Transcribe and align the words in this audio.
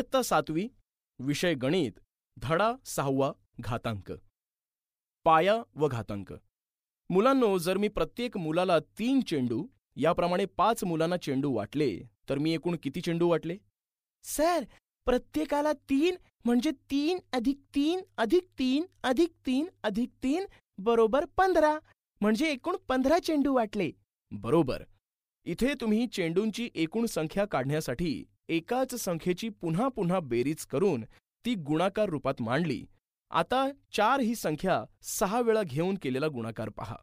इयत्ता 0.00 0.20
सातवी 0.22 0.66
विषय 1.18 1.54
गणित 1.54 1.98
धडा 2.36 2.72
सहावा 2.86 3.32
घातांक. 3.60 4.12
पाया 5.24 5.56
व 5.74 5.88
घातांक. 5.88 6.32
मुलांनो 7.10 7.58
जर 7.58 7.78
मी 7.78 7.88
प्रत्येक 7.88 8.36
मुलाला 8.36 8.78
तीन 8.98 9.20
चेंडू 9.20 9.66
याप्रमाणे 9.96 10.44
पाच 10.58 10.84
मुलांना 10.84 11.16
चेंडू 11.16 11.52
वाटले 11.52 11.90
तर 12.28 12.38
मी 12.38 12.54
एकूण 12.54 12.76
किती 12.82 13.00
चेंडू 13.00 13.28
वाटले? 13.28 13.56
सर 14.24 14.64
प्रत्येकाला 15.06 15.72
तीन 15.72 16.16
म्हणजे 16.44 16.70
तीन 16.90 17.18
अधिक 17.32 17.58
तीन 17.74 18.00
अधिक 18.16 18.48
तीन 18.58 18.86
अधिक 19.02 19.32
तीन 19.46 19.68
अधिक 19.82 20.10
तीन 20.22 20.46
बरोबर 20.78 21.24
पंधरा 21.36 21.78
म्हणजे 22.20 22.50
एकूण 22.52 22.76
पंधरा 22.88 23.18
चेंडू 23.18 23.54
वाटले. 23.54 23.90
बरोबर. 24.30 24.82
इथे 25.44 25.74
तुम्ही 25.80 26.06
चेंडूंची 26.06 26.70
एकूण 26.74 27.06
संख्या 27.06 27.44
काढण्यासाठी 27.44 28.24
एकाच 28.50 28.94
संख्येची 28.94 29.48
पुन्हा 29.48 29.88
पुन्हा 29.88 30.20
बेरीज 30.20 30.66
करून 30.66 31.04
ती 31.44 31.54
गुणाकार 31.54 32.08
रूपात 32.08 32.34
मांडली. 32.40 32.86
आता 33.30 33.68
चार 33.92 34.20
ही 34.20 34.34
संख्या 34.34 34.84
सहा 35.02 35.40
वेळा 35.40 35.62
घेऊन 35.62 35.94
केलेला 36.02 36.28
गुणाकार 36.28 36.68
पहा. 36.68 36.96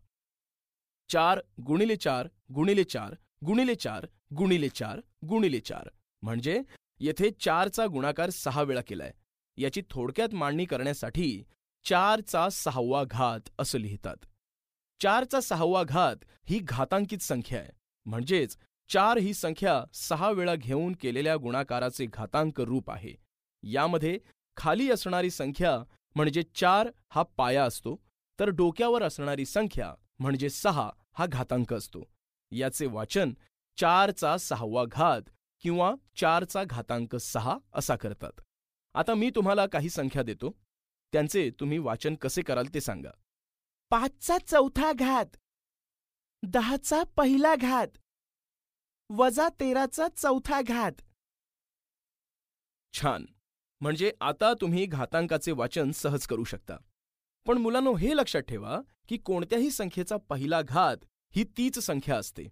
चार 1.09 1.39
गुणिले 1.65 1.95
चार 1.95 2.27
गुणिले 2.53 2.83
चार 2.83 3.15
गुणिले 3.45 3.75
चार 3.75 4.05
गुणिले 4.35 4.69
चार 4.69 4.99
गुणिले 5.27 5.59
चार. 5.59 5.89
म्हणजे 6.21 6.61
येथे 6.99 7.29
चारचा 7.39 7.85
गुणाकार 7.85 8.29
सहा 8.29 8.61
वेळा 8.61 8.81
केलाय. 8.81 9.11
याची 9.57 9.81
थोडक्यात 9.89 10.33
मांडणी 10.33 10.65
करण्यासाठी 10.65 11.43
चारचा 11.85 12.49
सहावा 12.49 13.03
घात 13.03 13.49
असं 13.59 13.79
लिहितात. 13.79 14.17
चारचा 15.01 15.41
सहावा 15.41 15.83
घात 15.83 16.15
ही 16.45 16.59
घातांकित 16.59 17.17
संख्या 17.17 17.59
आहे. 17.59 17.71
म्हणजेच 18.05 18.57
चार 18.89 19.17
ही 19.17 19.33
संख्या 19.33 19.83
सहा 19.93 20.31
वेळा 20.31 20.55
घेऊन 20.55 20.93
केलेल्या 20.93 21.35
गुणाकाराचे 21.35 22.05
घातांक 22.05 22.61
रूप 22.61 22.91
आहे. 22.91 23.13
यामध्ये 23.63 24.19
खाली 24.57 24.91
असणारी 24.91 25.29
संख्या 25.29 25.83
म्हणजे 26.15 26.43
चार 26.55 26.89
हा 27.09 27.23
पाया 27.23 27.65
असतो 27.65 27.95
तर 28.39 28.49
डोक्यावर 28.49 29.03
असणारी 29.03 29.45
संख्या 29.45 29.93
म्हणजे 30.19 30.49
सहा 30.49 30.89
हा 31.13 31.25
घातांक 31.25 31.73
असतो. 31.73 32.03
याचे 32.51 32.85
वाचन 32.85 33.33
चारचा 33.77 34.37
सहावा 34.37 34.83
घात 34.85 35.21
किंवा 35.61 35.93
चारचा 36.15 36.63
घातांक 36.63 37.15
सहा 37.15 37.57
असा 37.73 37.95
करतात. 37.95 38.41
आता 38.93 39.13
मी 39.13 39.29
तुम्हाला 39.35 39.65
काही 39.65 39.89
संख्या 39.89 40.23
देतो. 40.23 40.57
त्यांचे 41.13 41.49
तुम्ही 41.59 41.77
वाचन 41.77 42.15
कसे 42.15 42.41
कराल 42.41 42.65
ते 42.73 42.81
सांगा. 42.81 43.09
पाचचा 43.89 44.37
चौथा 44.37 44.91
घात. 44.93 45.25
दहाचा 46.43 47.03
पहिला 47.17 47.55
घात. 47.55 47.87
वजा 49.09 49.49
तेराचा 49.49 50.07
चौथा 50.17 50.61
घात. 50.61 50.91
छान. 52.93 53.25
म्हणजे 53.81 54.11
आता 54.21 54.53
तुम्ही 54.53 54.85
घातांकाचे 54.85 55.51
वाचन 55.51 55.91
सहज 55.91 56.27
करू 56.27 56.43
शकता. 56.43 56.77
पण 57.45 57.57
मुलांनो 57.57 57.93
हे 57.93 58.15
लक्षात 58.15 58.41
ठेवा 58.41 58.81
की 59.07 59.17
कोणत्याही 59.17 59.71
संख्येचा 59.71 60.17
पहिला 60.17 60.61
घात 60.61 60.97
ही 61.35 61.43
तीच 61.43 61.79
संख्या 61.79 62.17
असते. 62.17 62.47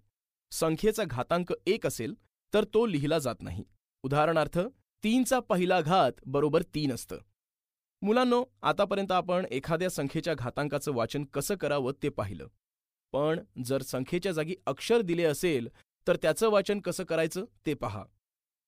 संख्येचा 0.50 1.04
घातांक 1.04 1.52
एक 1.66 1.86
असेल 1.86 2.14
तर 2.54 2.64
तो 2.64 2.86
लिहिला 2.86 3.18
जात 3.18 3.42
नाही. 3.42 3.64
उदाहरणार्थ 4.02 4.58
तीनचा 5.04 5.40
पहिला 5.40 5.80
घात 5.80 6.12
बरोबर 6.26 6.62
तीन 6.62 6.92
असतं. 6.92 7.18
मुलांनो 8.02 8.44
आतापर्यंत 8.62 9.12
आपण 9.12 9.44
एखाद्या 9.50 9.90
संख्येच्या 9.90 10.34
घातांकाचं 10.34 10.92
वाचन 10.92 11.24
कसं 11.24 11.54
करावं 11.54 11.92
ते 12.02 12.08
पाहिलं. 12.08 12.46
पण 13.12 13.40
जर 13.64 13.82
संख्येच्या 13.82 14.32
जागी 14.32 14.54
अक्षर 14.66 15.00
दिले 15.00 15.24
असेल 15.24 15.68
तर 16.08 16.16
त्याचं 16.16 16.50
वाचन 16.50 16.80
कसं 16.80 17.04
करायचं 17.04 17.44
ते 17.66 17.74
पहा. 17.74 18.04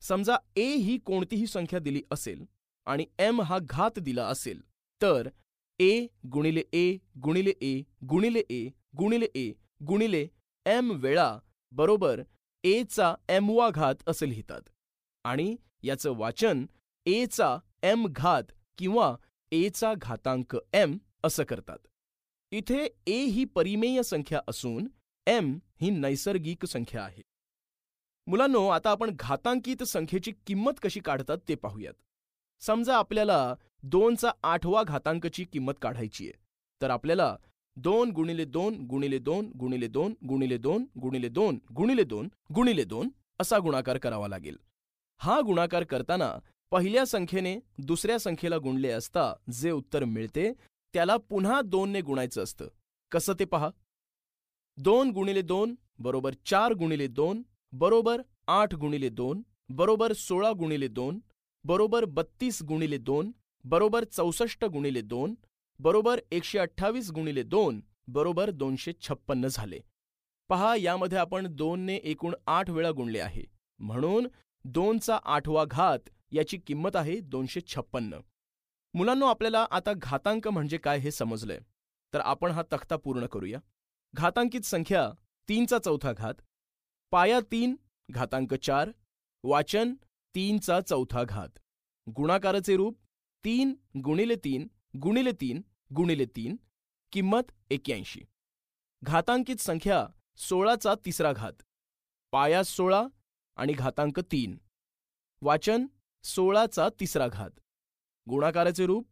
समजा 0.02 0.36
ए 0.56 0.66
ही 0.76 0.96
कोणतीही 0.98 1.46
संख्या 1.46 1.78
दिली 1.78 2.02
असेल 2.10 2.44
आणि 2.86 3.04
एम 3.18 3.40
हा 3.40 3.58
घात 3.62 3.98
दिला 3.98 4.26
असेल 4.26 4.60
तर 5.00 5.28
ए 5.80 6.06
गुणिले 6.32 6.62
ए 6.72 6.96
गुणिले 7.22 7.52
ए 7.60 7.80
गुणिले 8.08 8.42
ए 8.50 8.68
गुणिले 8.96 9.28
ए 9.34 9.52
गुणिले 9.86 10.26
एम 10.66 10.90
वेळा 10.90 11.38
बरोबर 11.72 12.22
एचा 12.64 13.14
एमवा 13.28 13.70
घात 13.70 13.94
असं 14.06 14.26
लिहितात. 14.26 14.60
आणि 15.24 15.56
याचं 15.82 16.16
वाचन 16.16 16.66
एचा 17.06 17.56
एम 17.82 18.06
घात 18.10 18.52
किंवा 18.78 19.14
एचा 19.52 19.92
घातांक 19.94 20.56
एम 20.72 20.96
असं 21.24 21.44
करतात. 21.44 21.78
इथे 22.52 22.88
ए 23.06 23.22
ही 23.24 23.44
परिमेय 23.44 24.02
संख्या 24.02 24.40
असून 24.48 24.88
एम 25.26 25.58
ही 25.80 25.90
नैसर्गिक 25.90 26.64
संख्या 26.64 27.02
आहे. 27.04 27.22
मुलांनो 28.28 28.68
आता 28.68 28.90
आपण 28.90 29.10
घातांकित 29.18 29.82
संख्येची 29.82 30.32
किंमत 30.46 30.72
कशी 30.82 31.00
काढतात 31.00 31.38
ते 31.48 31.54
पाहूयात. 31.54 31.94
समजा 32.60 32.96
आपल्याला 32.96 33.54
दोनचा 33.82 34.30
आठवा 34.42 34.82
घातांकची 34.82 35.44
किंमत 35.44 35.72
काढायची 35.82 36.24
आहे. 36.24 36.32
तर 36.82 36.90
आपल्याला 36.90 37.36
दोन 37.76 38.10
गुणिले 38.10 38.44
दोन 38.44 38.86
गुणिले 38.86 39.18
दोन 39.18 39.50
गुणिले 39.58 39.86
दोन 39.88 40.14
गुणिले 40.28 40.58
दोन 40.58 40.84
गुणिले 41.00 41.28
दोन 41.28 41.58
गुणिले 41.76 42.04
दोन 42.04 42.28
गुणिले 42.54 42.84
दोन 42.84 43.08
असा 43.40 43.58
गुणाकार 43.58 43.98
करावा 43.98 44.28
लागेल. 44.28 44.56
हा 45.18 45.40
गुणाकार 45.40 45.84
करताना 45.84 46.32
पहिल्या 46.70 47.06
संख्येने 47.06 47.58
दुसऱ्या 47.78 48.18
संख्येला 48.18 48.58
गुणले 48.58 48.90
असता 48.90 49.32
जे 49.52 49.70
उत्तर 49.70 50.04
मिळते 50.04 50.52
त्याला 50.94 51.16
पुन्हा 51.16 51.60
दोनने 51.62 52.00
गुणायचं 52.00 52.42
असतं. 52.42 52.68
कसं 53.12 53.32
ते 53.38 53.44
पहा? 53.44 53.70
दोन 54.76 55.10
गुणिले 55.10 55.42
दोन 55.42 55.74
बरोबर 55.98 56.34
चार 56.46 56.72
गुणिले 56.72 57.06
दोन 57.06 57.42
बरोबर 57.72 58.22
आठ 58.48 58.74
गुणिले 58.74 59.08
दोन 59.08 59.42
बरोबर 59.68 60.12
सोळा 60.12 60.52
गुणिले 60.52 60.88
दोन 60.88 61.18
बरोबर 61.64 62.04
बत्तीस 62.04 62.62
गुणिले 62.62 62.98
दोन 62.98 63.30
बरोबर 63.64 64.04
चौसष्ट 64.04 64.64
गुणिले 64.64 65.00
दोन 65.00 65.34
बरोबर 65.80 66.20
एकशे 66.30 66.58
अठ्ठावीस 66.58 67.10
गुणिले 67.10 67.42
दोन 67.42 67.80
बरोबर 68.08 68.50
दोनशे 68.50 68.92
छप्पन्न 69.00 69.46
झाले. 69.46 69.80
पहा 70.50 70.74
यामध्ये 70.76 71.18
आपण 71.18 71.46
दोनने 71.50 71.94
एकूण 71.94 72.34
आठ 72.46 72.70
वेळा 72.70 72.90
गुणले 72.90 73.18
आहे. 73.20 73.44
म्हणून 73.78 74.28
दोनचा 74.64 75.18
आठवा 75.24 75.64
घात 75.64 76.08
याची 76.32 76.58
किंमत 76.58 76.96
आहे 76.96 77.18
दोनशे 77.20 77.60
छप्पन्न. 77.66 78.18
मुलांनो 78.94 79.26
आपल्याला 79.26 79.66
आता 79.70 79.92
घातांक 79.92 80.48
म्हणजे 80.48 80.78
काय 80.78 80.98
हे 80.98 81.10
समजलंय. 81.10 81.58
तर 82.14 82.20
आपण 82.20 82.50
हा 82.50 82.62
तक्ता 82.72 82.96
पूर्ण 82.96 83.26
करूया. 83.26 83.58
घातांकित 84.14 84.60
संख्या 84.60 85.10
तीनचा 85.48 85.78
चौथा 85.78 86.12
घात 86.12 86.34
पाया 87.10 87.40
तीन 87.52 87.74
घातांक 88.10 88.54
चार 88.54 88.90
वाचन 89.44 89.94
तीनचा 90.34 90.80
चौथा 90.80 91.22
घात. 91.24 91.58
गुणाकाराचे 92.06 92.76
रूप 92.76 92.98
तीन 93.44 93.74
गुणिले 94.04 94.36
तीन 94.36 94.66
गुणिले 95.02 95.32
तीन 95.32 95.60
गुणिले 95.96 96.26
तीन 96.36 96.56
किंमत 97.12 97.52
एक्याऐंशी 97.70 98.20
घातांकित 99.02 99.56
संख्या 99.56 100.06
सोळाचा 100.36 100.94
तिसरा 101.04 101.32
घात. 101.32 101.52
पाया 102.32 102.62
सोळा 102.62 103.02
आणि 103.56 103.72
घातांक 103.72 104.20
तीन. 104.20 104.58
वाचन 105.42 105.86
सोळाचा 106.24 106.88
तिसरा 107.00 107.28
घात. 107.28 107.50
गुणाकाराचे 108.28 108.86
रूप 108.86 109.08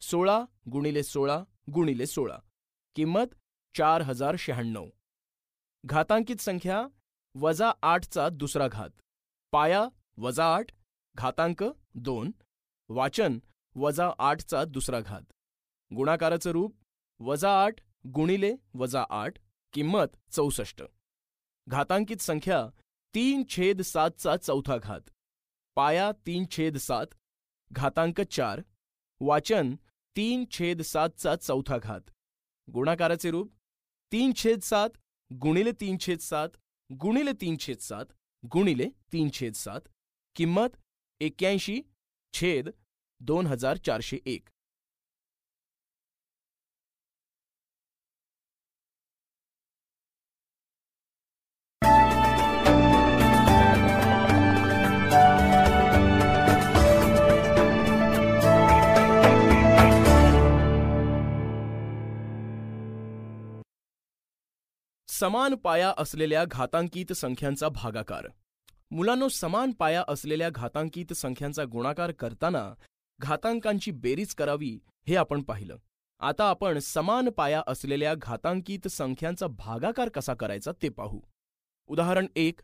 सोळा 0.00 0.44
गुणिले 0.72 1.02
सोळा 1.02 1.42
गुणिले 1.74 2.06
सोळा 2.06 2.38
किंमत 2.96 3.34
चार 3.74 4.02
हजार 4.02 4.36
शहाण्णव. 4.38 4.88
घातांकित 5.84 6.36
संख्या 6.36 6.86
वजा 7.34 7.72
आठचा 7.82 8.28
दुसरा 8.28 8.68
घात. 8.68 8.90
पाया 9.52 9.88
वजा 10.18 10.54
आठ 10.54 10.72
घातांक 11.14 11.64
दोन 11.94 12.30
वाचन 12.88 13.38
वजा 13.74 14.10
आठचा 14.18 14.64
दुसरा 14.64 15.00
घात. 15.00 15.22
गुणाकाराचं 15.90 16.50
रूप 16.50 16.74
वजा 17.20 17.50
आठ 17.64 17.80
गुणिले 18.14 18.52
वजा 18.74 19.04
आठ 19.10 19.38
किंमत 19.72 20.16
चौसष्ट. 20.32 20.82
घातांकित 21.66 22.20
संख्या 22.20 22.66
तीन 23.14 23.42
छेद 23.48 23.80
सातचा 23.80 24.36
चौथा 24.36 24.76
घात. 24.76 25.00
पाया 25.76 26.10
तीन 26.26 26.44
छेद 26.50 26.76
सात 26.76 27.06
घातांक 27.72 28.20
चार 28.20 28.60
वाचन 29.20 29.74
तीन 30.16 30.44
छेद 30.50 30.82
सातचा 30.82 31.36
चौथा 31.36 31.78
घात. 31.78 32.00
गुणाकाराचे 32.72 33.30
रूप 33.30 33.52
तीन 34.12 34.32
छेद 34.36 34.60
सात 34.60 34.90
गुणिले 35.30 35.72
तीन 35.80 35.96
छेद 36.00 36.18
सात 36.18 36.48
गुणिले 36.92 37.32
तीन 37.32 37.56
छेद 37.60 37.78
सात 37.78 38.04
गुणिले 38.52 38.86
तीन 39.12 39.28
छेद 39.32 39.52
सात 39.54 39.80
किंमत 40.36 40.76
एक्क्याऐंशी 41.20 41.82
छेद 42.32 42.68
दोन 43.20 43.46
हजार 43.46 43.76
चारशे 43.76 44.18
एक. 44.26 44.49
समान 65.20 65.54
पाया 65.54 65.94
असलेल्या 65.98 66.44
घातांकित 66.44 67.12
संख्यांचा 67.12 67.68
भागाकार. 67.68 68.26
मुलांनो 68.90 69.28
समान 69.28 69.72
पाया 69.72 70.04
असलेल्या 70.08 70.50
घातांकित 70.50 71.12
संख्यांचा 71.12 71.64
गुणाकार 71.64 72.12
करताना 72.12 72.74
घातांकांची 73.18 73.90
बेरीज 73.90 74.34
करावी 74.34 74.78
हे 75.08 75.16
आपण 75.16 75.42
पाहिलं. 75.42 75.76
आता 76.20 76.48
आपण 76.48 76.78
समान 76.78 77.28
पाया 77.28 77.62
असलेल्या 77.66 78.14
घातांकित 78.14 78.88
संख्यांचा 78.88 79.46
भागाकार 79.46 80.08
कसा 80.08 80.34
करायचा 80.34 80.72
ते 80.82 80.88
पाहू. 80.88 81.20
उदाहरण 81.86 82.26
एक 82.36 82.60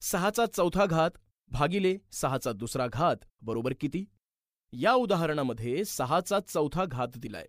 सहाचा 0.00 0.46
चौथा 0.46 0.86
घात 0.86 1.10
भागिले 1.48 1.96
सहाचा 2.12 2.52
दुसरा 2.52 2.86
घात 2.86 3.16
बरोबर 3.40 3.72
किती? 3.80 4.04
या 4.72 4.92
उदाहरणामध्ये 4.92 5.84
सहाचा 5.84 6.40
चौथा 6.40 6.84
घात 6.84 7.08
दिलाय 7.16 7.46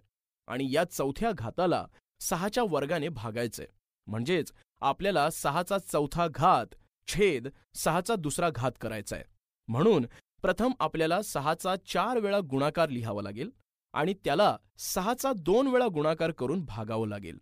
आणि 0.48 0.68
या 0.72 0.84
चौथ्या 0.84 1.32
घाताला 1.32 1.86
सहाच्या 2.20 2.64
वर्गाने 2.70 3.10
भागायचंय. 3.10 3.68
म्हणजेच 4.10 4.52
आपल्याला 4.82 5.30
सहाचा 5.30 5.78
चौथा 5.78 6.28
घात 6.28 6.76
छेद 7.08 7.48
सहाचा 7.76 8.16
दुसरा 8.16 8.50
घात 8.50 8.72
करायचा 8.82 9.16
आहे. 9.16 9.26
म्हणून 9.68 10.06
प्रथम 10.42 10.72
आपल्याला 10.80 11.22
सहाचा 11.22 11.76
चार 11.88 12.18
वेळा 12.18 12.40
गुणाकार 12.50 12.90
लिहावा 12.90 13.22
लागेल 13.22 13.50
आणि 13.94 14.14
त्याला 14.26 14.56
सहाचा 14.78 15.32
दोन 15.38 15.68
वेळा 15.68 15.88
गुणाकार 15.94 16.32
करून 16.32 16.64
भागावं 16.66 17.08
लागेल. 17.08 17.38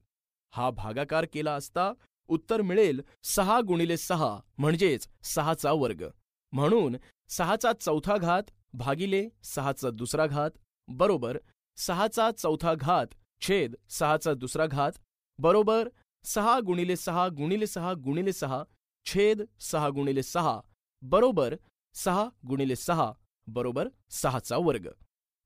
हा 0.53 0.69
भागाकार 0.69 1.25
केला 1.33 1.53
असता 1.53 1.91
उत्तर 2.29 2.61
मिळेल 2.61 3.01
सहा 3.23 3.59
गुणिले 3.67 3.97
सहा 3.97 4.37
म्हणजेच 4.57 5.07
सहाचा 5.23 5.71
वर्ग. 5.71 6.07
म्हणून 6.53 6.95
सहाचा 7.29 7.71
चौथा 7.73 8.17
घात 8.17 8.43
भागिले 8.73 9.27
सहाचा 9.43 9.89
दुसरा 9.89 10.25
घात 10.27 10.51
बरोबर 10.87 11.37
सहाचा 11.77 12.29
चौथा 12.31 12.73
घात 12.73 13.07
छेद 13.41 13.75
सहाचा 13.89 14.33
दुसरा 14.33 14.65
घात 14.65 14.91
बरोबर 15.39 15.89
सहा 16.27 16.59
गुणिले 16.59 16.95
सहा 16.95 17.27
गुणिले 17.27 17.67
सहा 17.67 17.93
गुणिले 17.93 18.31
सहा 18.33 18.63
छेद 19.05 19.41
सहा 19.59 19.89
गुणिले 19.89 20.23
सहा 20.23 20.59
बरोबर 21.01 21.55
सहा 21.93 22.25
गुणिले 22.47 22.75
सहा 22.75 23.11
बरोबर 23.47 23.87
सहाचा 24.09 24.57
वर्ग. 24.57 24.89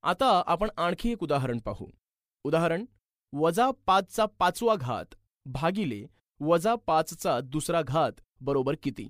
आता 0.02 0.42
आपण 0.46 0.68
आणखी 0.76 1.12
एक 1.12 1.22
उदाहरण 1.22 1.58
पाहू. 1.58 1.86
उदाहरण 2.44 2.84
वजा 3.32 3.70
पाचचा 3.86 4.26
पाचवा 4.38 4.74
घात 4.76 5.14
भागिले 5.46 6.06
वजा 6.40 6.74
पाचचा 6.74 7.40
दुसरा 7.40 7.82
घात 7.82 8.12
बरोबर 8.40 8.74
किती? 8.82 9.08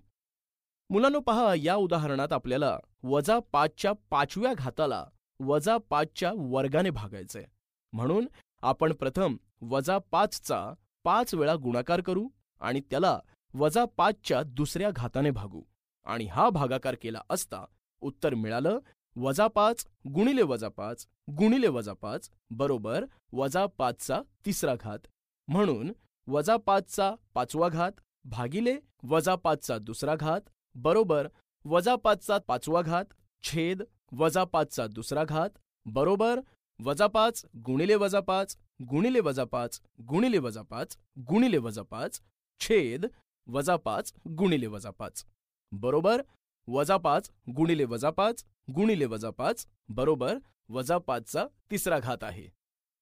मुलांनो 0.90 1.20
पहा 1.20 1.54
या 1.56 1.74
उदाहरणात 1.76 2.32
आपल्याला 2.32 2.78
वजा 3.02 3.38
पाचच्या 3.52 3.92
पाचव्या 4.10 4.54
घाताला 4.54 5.04
वजा 5.40 5.76
पाचच्या 5.90 6.32
वर्गाने 6.36 6.90
भागायचंय. 6.90 7.46
म्हणून 7.92 8.26
आपण 8.60 8.92
प्रथम 8.92 9.36
वजा 9.62 9.98
पाचचा 9.98 10.74
पाच 11.04 11.34
वेळा 11.34 11.54
गुणाकार 11.62 12.00
करू 12.00 12.28
आणि 12.60 12.80
त्याला 12.90 13.18
वजा 13.54 13.84
पाचच्या 13.96 14.42
दुसऱ्या 14.42 14.90
घाताने 14.90 15.30
भागू. 15.30 15.62
आणि 16.06 16.24
हा 16.26 16.48
भागाकार 16.50 16.94
केला 17.02 17.20
असता 17.30 17.64
उत्तर 18.02 18.34
मिळालं 18.34 18.78
वजा 19.16 19.46
पाच 19.48 19.84
गुणिले 20.14 20.42
वजा 20.42 20.68
पाच 20.68 21.06
गुणिले 21.38 21.68
वजा 21.68 21.92
पाच 21.92 22.30
बरोबर 22.50 23.04
वजा 23.32 23.64
पाचचा 23.78 24.20
तिसरा 24.46 24.74
घात. 24.74 24.98
म्हणून 25.48 25.92
वजा 26.26 26.56
पाचचा 26.56 27.14
पाचवा 27.34 27.68
घात 27.68 28.00
भागिले 28.24 28.76
वजा 29.08 29.34
पाचचा 29.34 29.78
दुसरा 29.78 30.14
घात 30.14 30.40
बरोबर 30.74 31.28
वजा 31.64 31.94
पाचचा 31.96 32.38
पाचवा 32.48 32.82
घात 32.82 33.04
छेद 33.44 33.82
वजा 34.18 34.44
पाचचा 34.44 34.86
दुसरा 34.86 35.24
घात 35.24 35.58
बरोबर 35.86 36.40
वजा 36.80 37.06
पाच 37.06 37.44
गुणिले 37.66 37.94
वजा 37.94 38.20
पाच 38.20 38.56
गुणिले 38.90 39.20
वजा 39.20 39.44
पाच 39.44 39.80
गुणिले 40.08 40.38
वजा 40.38 40.62
पाच 40.62 40.96
गुणिले 41.28 41.58
वजा 41.58 41.82
पाच 41.82 42.20
छेद 42.60 43.06
वजा 43.46 43.76
पाच 43.76 44.12
गुणिले 44.28 44.66
वजा 44.66 44.90
पाच. 44.90 45.24
बरोबर? 45.72 46.22
वजा 46.68 46.96
पाच 46.96 47.30
गुणिले 47.56 47.84
वजा 47.84 48.10
पाच 48.10 48.44
गुणिले 48.74 49.04
वजा 49.04 49.30
पाच 49.30 49.66
बरोबर? 49.88 50.38
वजा 50.68 50.98
पाचचा 50.98 51.46
तिसरा 51.70 51.98
घात 51.98 52.24
आहे. 52.24 52.48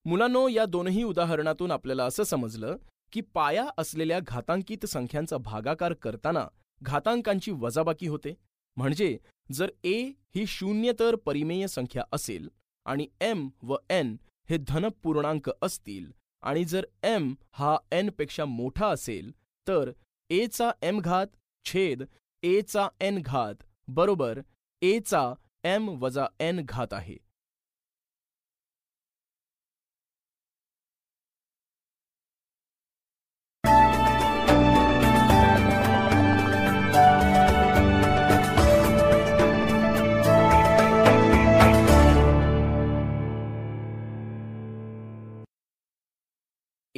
मुलांनो 0.04 0.48
या 0.48 0.64
दोनही 0.64 1.02
उदाहरणातून 1.02 1.70
आपल्याला 1.70 2.04
असं 2.04 2.22
समजलं 2.22 2.76
की 3.12 3.20
पाया 3.20 3.66
असलेल्या 3.78 4.20
घातांकित 4.20 4.86
संख्यांचा 4.86 5.36
भागाकार 5.36 5.92
करताना 5.92 6.46
घातांकांची 6.82 7.50
वजाबाकी 7.50 8.06
होते. 8.06 8.34
म्हणजे 8.76 9.18
जर 9.52 9.70
ए 9.84 10.02
ही 10.34 10.46
शून्यतर 10.46 11.16
परिमेय 11.16 11.66
संख्या 11.66 12.04
असेल 12.12 12.48
आणि 12.84 13.06
एम 13.20 13.48
व 13.62 13.76
एन 13.90 14.16
हे 14.50 14.56
धन 14.56 14.88
पूर्णांक 15.02 15.50
असतील 15.62 16.10
आणि 16.42 16.64
जर 16.64 16.86
एम 17.02 17.34
हा 17.52 17.76
एनपेक्षा 17.92 18.44
मोठा 18.44 18.86
असेल 18.86 19.30
तर 19.68 19.90
एचा 20.30 20.70
एम 20.82 21.00
घात 21.00 21.26
छेद 21.64 22.02
एचा 22.42 22.88
एन 23.00 23.22
घात 23.24 23.54
बरोबर 23.88 24.40
एचा 24.82 25.32
एम 25.64 25.88
वजा 26.02 26.26
एन 26.40 26.60
घात 26.64 26.92
आहे. 26.92 27.16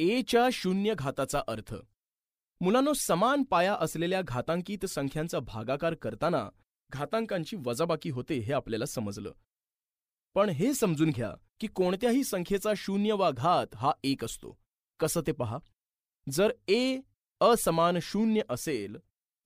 एच्या 0.03 0.47
शून्य 0.53 0.93
घाताचा 0.97 1.41
अर्थ. 1.47 1.75
मुलांनो 2.61 2.93
समान 2.93 3.43
पाया 3.43 3.73
असलेल्या 3.73 4.21
घातांकित 4.21 4.85
संख्यांचा 4.85 5.39
भागाकार 5.39 5.93
करताना 5.93 6.49
घातांकांची 6.89 7.55
वजाबाकी 7.65 8.09
होते 8.09 8.35
हे 8.39 8.53
आपल्याला 8.53 8.85
समजलं. 8.85 9.31
पण 10.35 10.49
हे 10.49 10.73
समजून 10.73 11.09
घ्या 11.09 11.33
की 11.59 11.67
कोणत्याही 11.67 12.23
संख्येचा 12.23 12.73
शून्य 12.77 13.13
वा 13.13 13.31
घात 13.31 13.75
हा 13.75 13.91
एक 14.03 14.25
असतो. 14.25 14.57
कसं 14.99 15.21
ते 15.27 15.31
पहा? 15.31 15.57
जर 16.29 16.51
ए 16.67 16.99
असमान 17.41 17.97
शून्य 18.01 18.41
असेल 18.49 18.97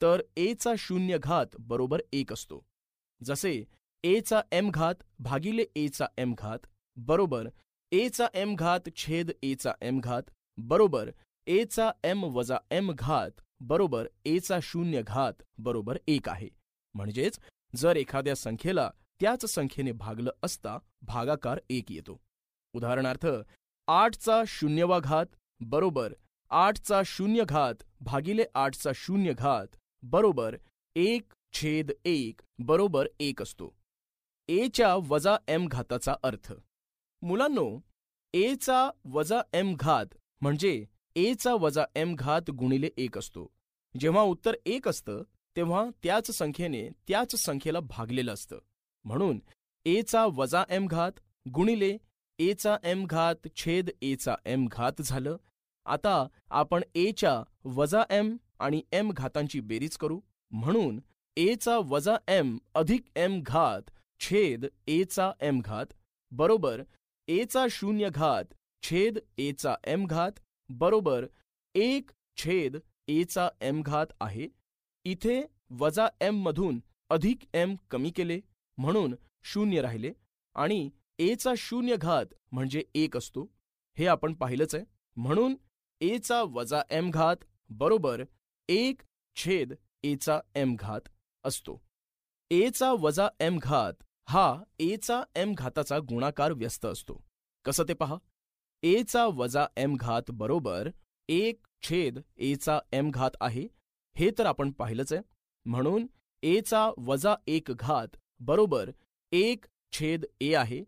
तर 0.01 0.21
एचा 0.37 0.73
शून्य 0.77 1.17
घात 1.17 1.45
बरोबर 1.59 2.01
एक 2.13 2.33
असतो. 2.33 2.65
जसे 3.23 3.63
एचा 4.03 4.41
एम 4.51 4.69
घात 4.71 4.95
भागिले 5.19 5.65
एचा 5.75 6.05
एम 6.17 6.33
घात 6.37 6.59
बरोबर 6.97 7.47
एचा 7.91 8.27
एम 8.33 8.55
घात 8.55 8.89
छेद 8.95 9.31
एचा 9.43 9.71
एम 9.81 9.99
घात 9.99 10.21
बरोबर 10.57 11.09
एचा 11.47 11.91
एम 12.03 12.23
वजा 12.23 12.57
एम 12.71 12.91
घात 12.91 13.31
बरोबर 13.59 14.07
एचा 14.25 14.59
शून्य 14.63 15.01
घात 15.01 15.33
बरोबर 15.57 15.97
एक 16.07 16.29
आहे. 16.29 16.49
म्हणजेच 16.93 17.39
जर 17.75 17.95
एखाद्या 17.95 18.35
संख्येला 18.35 18.91
त्याच 19.19 19.45
संख्येने 19.45 19.91
भागलं 19.91 20.31
असता 20.43 20.77
भागाकार 21.01 21.59
एक 21.69 21.91
येतो. 21.91 22.21
उदाहरणार्थ 22.73 23.27
आठचा 23.87 24.43
शून्यवा 24.47 24.99
घात 24.99 25.25
बरोबर 25.59 26.13
आठचा 26.49 27.01
शून्य 27.05 27.43
घात 27.49 27.83
भागिले 28.01 28.45
आठचा 28.53 28.91
शून्य 28.95 29.33
घात 29.33 29.67
बरोबर 30.03 30.57
एक 30.95 31.33
छेद 31.53 31.91
एक 32.05 32.41
बरोबर 32.59 33.07
एक 33.19 33.41
असतो. 33.41 33.75
एच्या 34.47 34.95
वजा 34.95 35.37
एम 35.47 35.67
घाताचा 35.67 36.15
अर्थ. 36.23 36.53
मुलांनो 37.21 37.79
एचा 38.33 38.89
वजा 39.05 39.41
एम 39.53 39.75
घात 39.79 40.05
म्हणजे 40.41 40.85
एचा 41.15 41.53
वजा 41.53 41.83
एम 41.95 42.15
घात 42.15 42.49
गुणिले 42.51 42.89
एक 42.97 43.17
असतो. 43.17 43.47
जेव्हा 43.99 44.21
उत्तर 44.21 44.55
एक 44.65 44.87
असतं 44.87 45.23
तेव्हा 45.55 45.85
त्याच 46.03 46.31
संख्येने 46.31 46.89
त्याच 47.07 47.35
संख्येला 47.35 47.79
भागलेलं 47.79 48.33
असतं. 48.33 48.59
म्हणून 49.05 49.39
एचा 49.85 50.25
वजा 50.25 50.63
एम 50.69 50.87
घात 50.87 51.19
गुणिले 51.53 51.97
एचा 52.39 52.77
एम 52.83 53.05
घात 53.05 53.47
छेद 53.55 53.89
एचा 54.01 54.35
एम 54.45 54.67
घात 54.71 55.01
झालं. 55.01 55.37
आता 55.85 56.27
आपण 56.49 56.83
एच्या 56.95 57.41
वजा 57.65 58.03
एम 58.09 58.35
आणि 58.59 58.81
एम 58.91 59.11
घातांची 59.11 59.59
बेरीज 59.59 59.97
करू. 59.97 60.19
म्हणून 60.51 60.99
एचा 61.37 61.77
वजा 61.77 62.15
एम 62.27 62.57
अधिक 62.75 63.05
एम 63.15 63.41
घात 63.45 63.89
छेद 64.19 64.65
एचा 64.87 65.31
एम 65.41 65.59
घात 65.65 65.93
बरोबर 66.31 66.81
एचा 67.27 67.65
शून्य 67.71 68.09
घात 68.09 68.53
छेद 68.89 69.17
एचा 69.37 69.75
एम 69.87 70.05
घात 70.05 70.31
बरोबर 70.69 71.25
एक 71.75 72.09
छेद 72.37 72.77
एचा 73.07 73.49
एम 73.61 73.81
घात 73.81 74.07
आहे. 74.21 74.47
इथे 75.05 75.41
वजा 75.79 76.07
एम 76.21 76.35
मधून 76.35 76.79
अधिक 77.09 77.39
एम 77.53 77.75
कमी 77.91 78.09
केले 78.09 78.39
म्हणून 78.77 79.15
शून्य 79.43 79.81
राहिले 79.81 80.13
आणि 80.55 80.89
एचा 81.19 81.53
शून्य 81.57 81.95
घात 81.95 82.25
म्हणजे 82.51 82.83
एक 82.95 83.17
असतो. 83.17 83.43
हे 83.97 84.07
आपण 84.07 84.33
पाहिलंच 84.33 84.75
आहे. 84.75 84.83
म्हणून 85.15 85.55
एचा 86.01 86.41
वजा 86.41 86.81
एम 86.89 87.11
घात 87.11 87.37
बरोबर 87.69 88.23
एक 88.69 89.01
छेद 89.35 89.73
एचा 90.03 90.39
एम 90.55 90.75
घात 90.79 91.01
असतो. 91.43 91.81
एचा 92.51 92.91
वजा 92.91 93.27
एम 93.39 93.59
घात 93.61 93.93
हा 94.29 94.63
एचा 94.79 95.23
एम 95.35 95.53
घाताचा 95.57 95.99
गुणाकार 95.99 96.51
व्यस्त 96.51 96.85
असतो. 96.85 97.23
कसं 97.65 97.83
ते 97.87 97.93
पहा? 97.93 98.15
एचा 98.83 99.25
वजा 99.25 99.65
एम 99.77 99.95
घात 99.95 100.29
बरोबर 100.31 100.89
एक 101.29 101.65
छेद 101.83 102.19
एचा 102.37 102.79
एम 102.93 103.09
घात 103.11 103.31
आहे 103.41 103.67
हे 104.15 104.29
तर 104.37 104.45
आपण 104.45 104.71
पाहिलंच 104.71 105.13
आहे. 105.13 105.21
म्हणून 105.65 106.05
एचा 106.43 106.89
वजा 106.97 107.33
एक 107.47 107.71
घात 107.71 108.15
बरोबर 108.39 108.89
एक 109.31 109.65
छेद 109.93 110.25
ए 110.41 110.53
आहे 110.53 110.83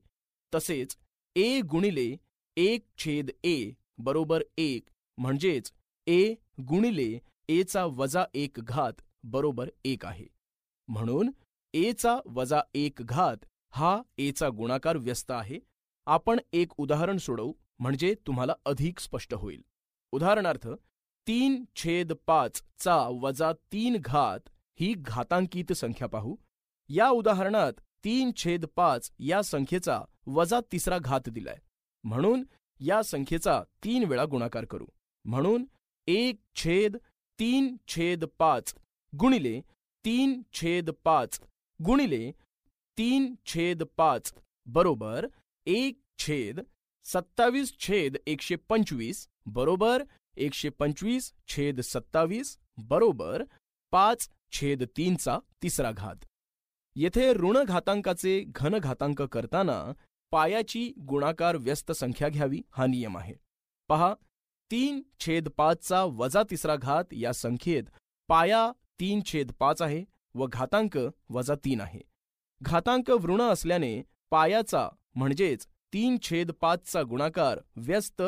तसेच 0.53 0.95
ए 1.35 1.61
गुणिले 1.61 2.15
एक 2.57 2.85
छेद 2.97 3.29
ए 3.43 3.71
बरोबर 3.97 4.43
एक 4.57 4.89
म्हणजेच 5.17 5.71
ए 6.07 6.33
गुणिले 6.69 7.19
एचा 7.49 7.85
वजा 7.85 8.23
एक 8.33 8.59
घात 8.59 9.01
बरोबर 9.23 9.69
एक 9.85 10.05
आहे. 10.05 10.25
म्हणून 10.87 11.31
एचा 11.73 12.17
वजा 12.25 12.61
एक 12.75 13.01
घात 13.01 13.45
हा 13.71 14.01
एचा 14.17 14.49
गुणाकार 14.49 14.97
व्यस्त 14.97 15.31
आहे. 15.31 15.59
आपण 16.07 16.39
एक 16.53 16.71
उदाहरण 16.77 17.17
सोडवू. 17.17 17.51
म्हणजे 17.79 18.13
तुम्हाला 18.27 18.53
अधिक 18.65 18.99
स्पष्ट 18.99 19.33
होईल. 19.33 19.61
उदाहरणार्थ 20.11 20.67
तीन 21.27 21.63
छेद 21.75 22.13
पाच 22.27 22.63
चा 22.79 22.97
वजा 23.21 23.51
तीन 23.53 23.97
घात 23.99 24.49
ही 24.79 24.93
घातांकित 24.97 25.73
संख्या 25.73 26.07
पाहू. 26.07 26.35
या 26.89 27.09
उदाहरणात 27.09 27.73
तीन 28.03 28.31
छेद 28.37 28.65
पाच 28.65 29.11
या 29.19 29.41
संख्येचा 29.41 30.01
वजा 30.27 30.59
तिसरा 30.71 30.97
घात 30.97 31.29
दिलाय. 31.29 31.57
म्हणून 32.03 32.43
या 32.79 33.01
संख्येचा 33.03 33.61
तीन 33.83 34.03
वेळा 34.03 34.25
गुणाकार 34.25 34.65
करू. 34.65 34.85
म्हणून 35.25 35.65
एक 36.07 36.39
छेद 36.55 36.97
तीन 37.39 37.75
छेद 37.87 38.25
पाच 38.39 38.73
गुणिले 39.19 39.59
तीन 40.05 40.41
छेद 40.53 40.89
पाच 40.89 41.39
गुणिले 41.85 42.31
तीन 42.97 43.33
छेद 43.45 43.83
पाच 43.97 44.33
बरोबर 44.65 45.27
एक 45.65 45.99
छेद 46.17 46.59
सत्तावीस 47.05 47.71
छेद 47.79 48.17
एकशे 48.27 48.55
पंचवीस 48.69 49.27
बरोबर 49.53 50.03
एकशे 50.37 50.69
पंचवीस 50.69 51.31
छेद 51.47 51.79
सत्तावीस 51.81 52.57
बरोबर 52.89 53.43
पाच 53.93 54.27
छेद 54.51 54.83
तीनचा 54.97 55.37
तिसरा 55.61 55.91
घात. 55.91 56.15
येथे 56.95 57.31
ऋण 57.33 57.63
घातांकाचे 57.63 58.39
घन 58.47 58.77
घातांक 58.77 59.21
करताना 59.21 59.81
पायाची 60.31 60.91
गुणाकार 61.07 61.57
व्यस्त 61.57 61.91
संख्या 61.91 62.29
घ्यावी 62.29 62.61
हा 62.71 62.85
नियम 62.85 63.17
आहे. 63.17 63.33
पहा 63.89 64.13
तीन 64.71 65.01
छेद 65.19 65.49
पाचचा 65.57 66.03
वजा 66.17 66.43
तिसरा 66.49 66.75
घात 66.75 67.13
या 67.13 67.33
संख्येत 67.33 67.83
पाया 68.29 68.71
तीन 68.99 69.21
छेद 69.25 69.51
पाच 69.59 69.81
आहे 69.81 70.03
व 70.35 70.47
घातांक 70.47 70.97
वजा 71.29 71.55
तीन 71.65 71.81
आहे. 71.81 72.01
घातांक 72.61 73.11
ऋण 73.23 73.41
असल्याने 73.41 74.01
पायाचा 74.31 74.87
म्हणजेच 75.15 75.67
तीन 75.93 76.17
छेद 76.21 76.51
पाचचा 76.51 77.01
गुणाकार 77.03 77.59
व्यस्त 77.75 78.21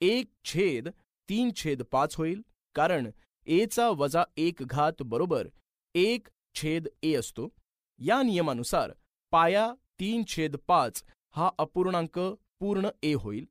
एक 0.00 0.30
छेद 0.44 0.88
तीन 1.28 1.50
छेद 1.56 1.82
पाच 1.92 2.14
होईल 2.16 2.40
कारण 2.74 3.10
एचा 3.46 3.88
वजा 3.88 4.22
एक 4.36 4.62
घात 4.62 5.02
बरोबर 5.02 5.48
एक 5.94 6.28
छेद 6.54 6.88
ए 7.02 7.14
असतो. 7.14 7.48
या 7.98 8.22
नियमानुसार 8.22 8.92
पाया 9.32 9.72
तीन 10.00 10.22
छेद 10.28 10.56
पाच 10.68 11.02
हा 11.36 11.50
अपूर्णांक 11.58 12.18
पूर्ण 12.60 12.88
ए 13.02 13.12
होईल. 13.14 13.44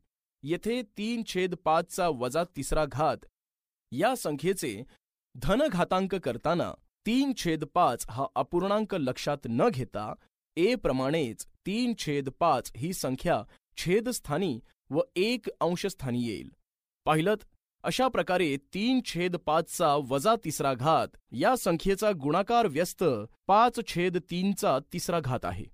येथे 0.43 0.81
तीन 0.97 1.23
छेद 1.27 1.55
पाचचा 1.65 2.07
वजा 2.09 2.43
तिसरा 2.55 2.85
घात. 2.85 3.17
या 3.91 4.15
संख्येचे 4.15 4.81
धनघातांक 5.35 6.15
करताना 6.15 6.71
तीन 7.05 7.31
छेद 7.37 7.63
पाच 7.73 8.05
हा 8.09 8.25
अपूर्णांक 8.35 8.95
लक्षात 8.95 9.47
न 9.49 9.69
घेता 9.69 10.13
ए 10.57 10.75
प्रमाणेच 10.75 11.45
तीन 11.65 11.93
छेद 11.99 12.29
पाच 12.39 12.71
ही 12.75 12.93
संख्या 12.93 13.41
छेदस्थानी 13.77 14.59
व 14.89 15.01
एक 15.15 15.49
अंशस्थानी 15.61 16.21
येईल. 16.23 16.49
पाहिलं 17.05 17.35
अशा 17.83 18.07
प्रकारे 18.07 18.55
तीन 18.73 18.99
छेद 19.05 19.35
पाचचा 19.35 19.93
वजा 20.09 20.35
तिसरा 20.43 20.73
घात 20.73 21.17
या 21.31 21.55
संख्येचा 21.55 22.11
गुणाकार 22.21 22.67
व्यस्त 22.67 23.03
पाच 23.47 23.79
छेद 23.87 24.17
तीनचा 24.29 24.77
तिसरा 24.93 25.19
घात 25.19 25.45
आहे. 25.45 25.65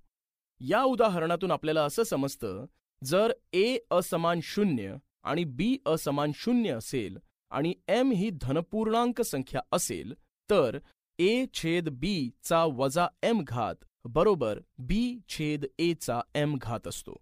या 0.60 0.82
उदाहरणातून 0.82 1.50
आपल्याला 1.50 1.84
असं 1.84 2.02
समजतं 2.02 2.64
जर 3.02 3.32
ए 3.52 3.78
असमान 3.90 4.40
शून्य 4.42 4.96
आणि 5.22 5.44
बी 5.44 5.76
असमान 5.86 6.32
शून्य 6.34 6.72
असेल 6.72 7.18
आणि 7.50 7.72
एम 7.88 8.10
ही 8.12 8.30
धनपूर्णांक 8.42 9.20
संख्या 9.22 9.60
असेल 9.72 10.12
तर 10.50 10.78
ए 11.18 11.44
छेद 11.54 11.88
बी 11.88 12.30
चा 12.44 12.64
वजा 12.76 13.06
एम 13.22 13.42
घात 13.46 13.84
बरोबर 14.04 14.58
बी 14.78 15.18
छेद 15.28 15.66
ए 15.78 15.92
चा 15.94 16.20
एम 16.34 16.56
घात 16.58 16.86
असतो. 16.86 17.20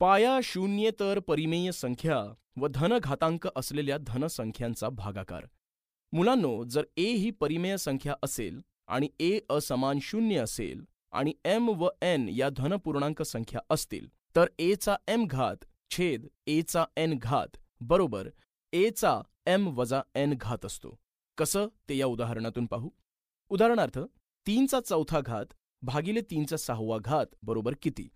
पाया 0.00 0.38
शून्य 0.42 0.90
तर 1.00 1.18
परिमेय 1.18 1.72
संख्या 1.72 2.16
व 2.56 2.66
धनघातांक 2.66 3.46
असलेल्या 3.56 3.98
धनसंख्यांचा 3.98 4.88
भागाकार. 4.88 5.46
मुलांनो 6.14 6.64
जर 6.64 6.84
ए 6.96 7.04
ही 7.04 7.30
परिमेय 7.30 7.76
संख्या 7.76 8.14
असेल 8.22 8.60
आणि 8.86 9.08
ए 9.20 9.40
असमान 9.50 9.98
शून्य 10.02 10.36
असेल 10.36 10.84
आणि 11.12 11.32
एम 11.44 11.68
व 11.68 11.88
एन 12.02 12.28
या 12.28 12.48
धनपूर्णांक 12.48 13.22
संख्या 13.22 13.60
असतील 13.70 14.06
तर 14.36 14.46
एचा 14.58 14.96
एम 15.08 15.26
घात 15.26 15.64
छेद 15.90 16.26
एचा 16.46 16.84
एन 16.96 17.18
घात 17.22 17.56
बरोबर 17.80 18.28
एचा 18.72 19.20
एम 19.46 19.66
वजा 19.78 20.00
एन 20.14 20.34
घात 20.40 20.64
असतो. 20.64 20.98
कसं? 21.38 21.66
ते 21.88 21.96
या 21.96 22.06
उदाहरणातून 22.06 22.66
पाहू. 22.66 22.90
उदाहरणार्थ 23.48 23.98
तीनचा 24.46 24.80
चौथा 24.80 25.20
घात 25.20 25.46
भागिले 25.82 26.20
तीनचा 26.20 26.56
सहावा 26.56 26.98
घात 27.04 27.26
बरोबर 27.42 27.74
किती? 27.82 28.08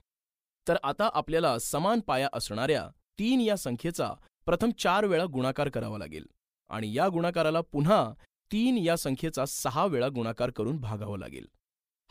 तर 0.68 0.76
आता 0.82 1.10
आपल्याला 1.12 1.58
समान 1.58 2.00
पाया 2.00 2.28
असणाऱ्या 2.32 2.88
तीन 3.18 3.40
या 3.40 3.56
संख्येचा 3.56 4.12
प्रथम 4.46 4.70
चार 4.70 5.04
वेळा 5.04 5.24
गुणाकार 5.24 5.68
करावा 5.68 5.98
लागेल. 5.98 6.26
आणि 6.70 6.96
या 6.96 7.08
गुणाकाराला 7.08 7.60
पुन्हा 7.72 8.12
तीन 8.50 8.76
या 8.78 8.96
संख्येचा 8.96 9.44
सहा 9.46 9.84
वेळा 9.86 10.08
गुणाकार 10.08 10.50
करून 10.50 10.78
भागावं 10.80 11.18
लागेल. 11.18 11.46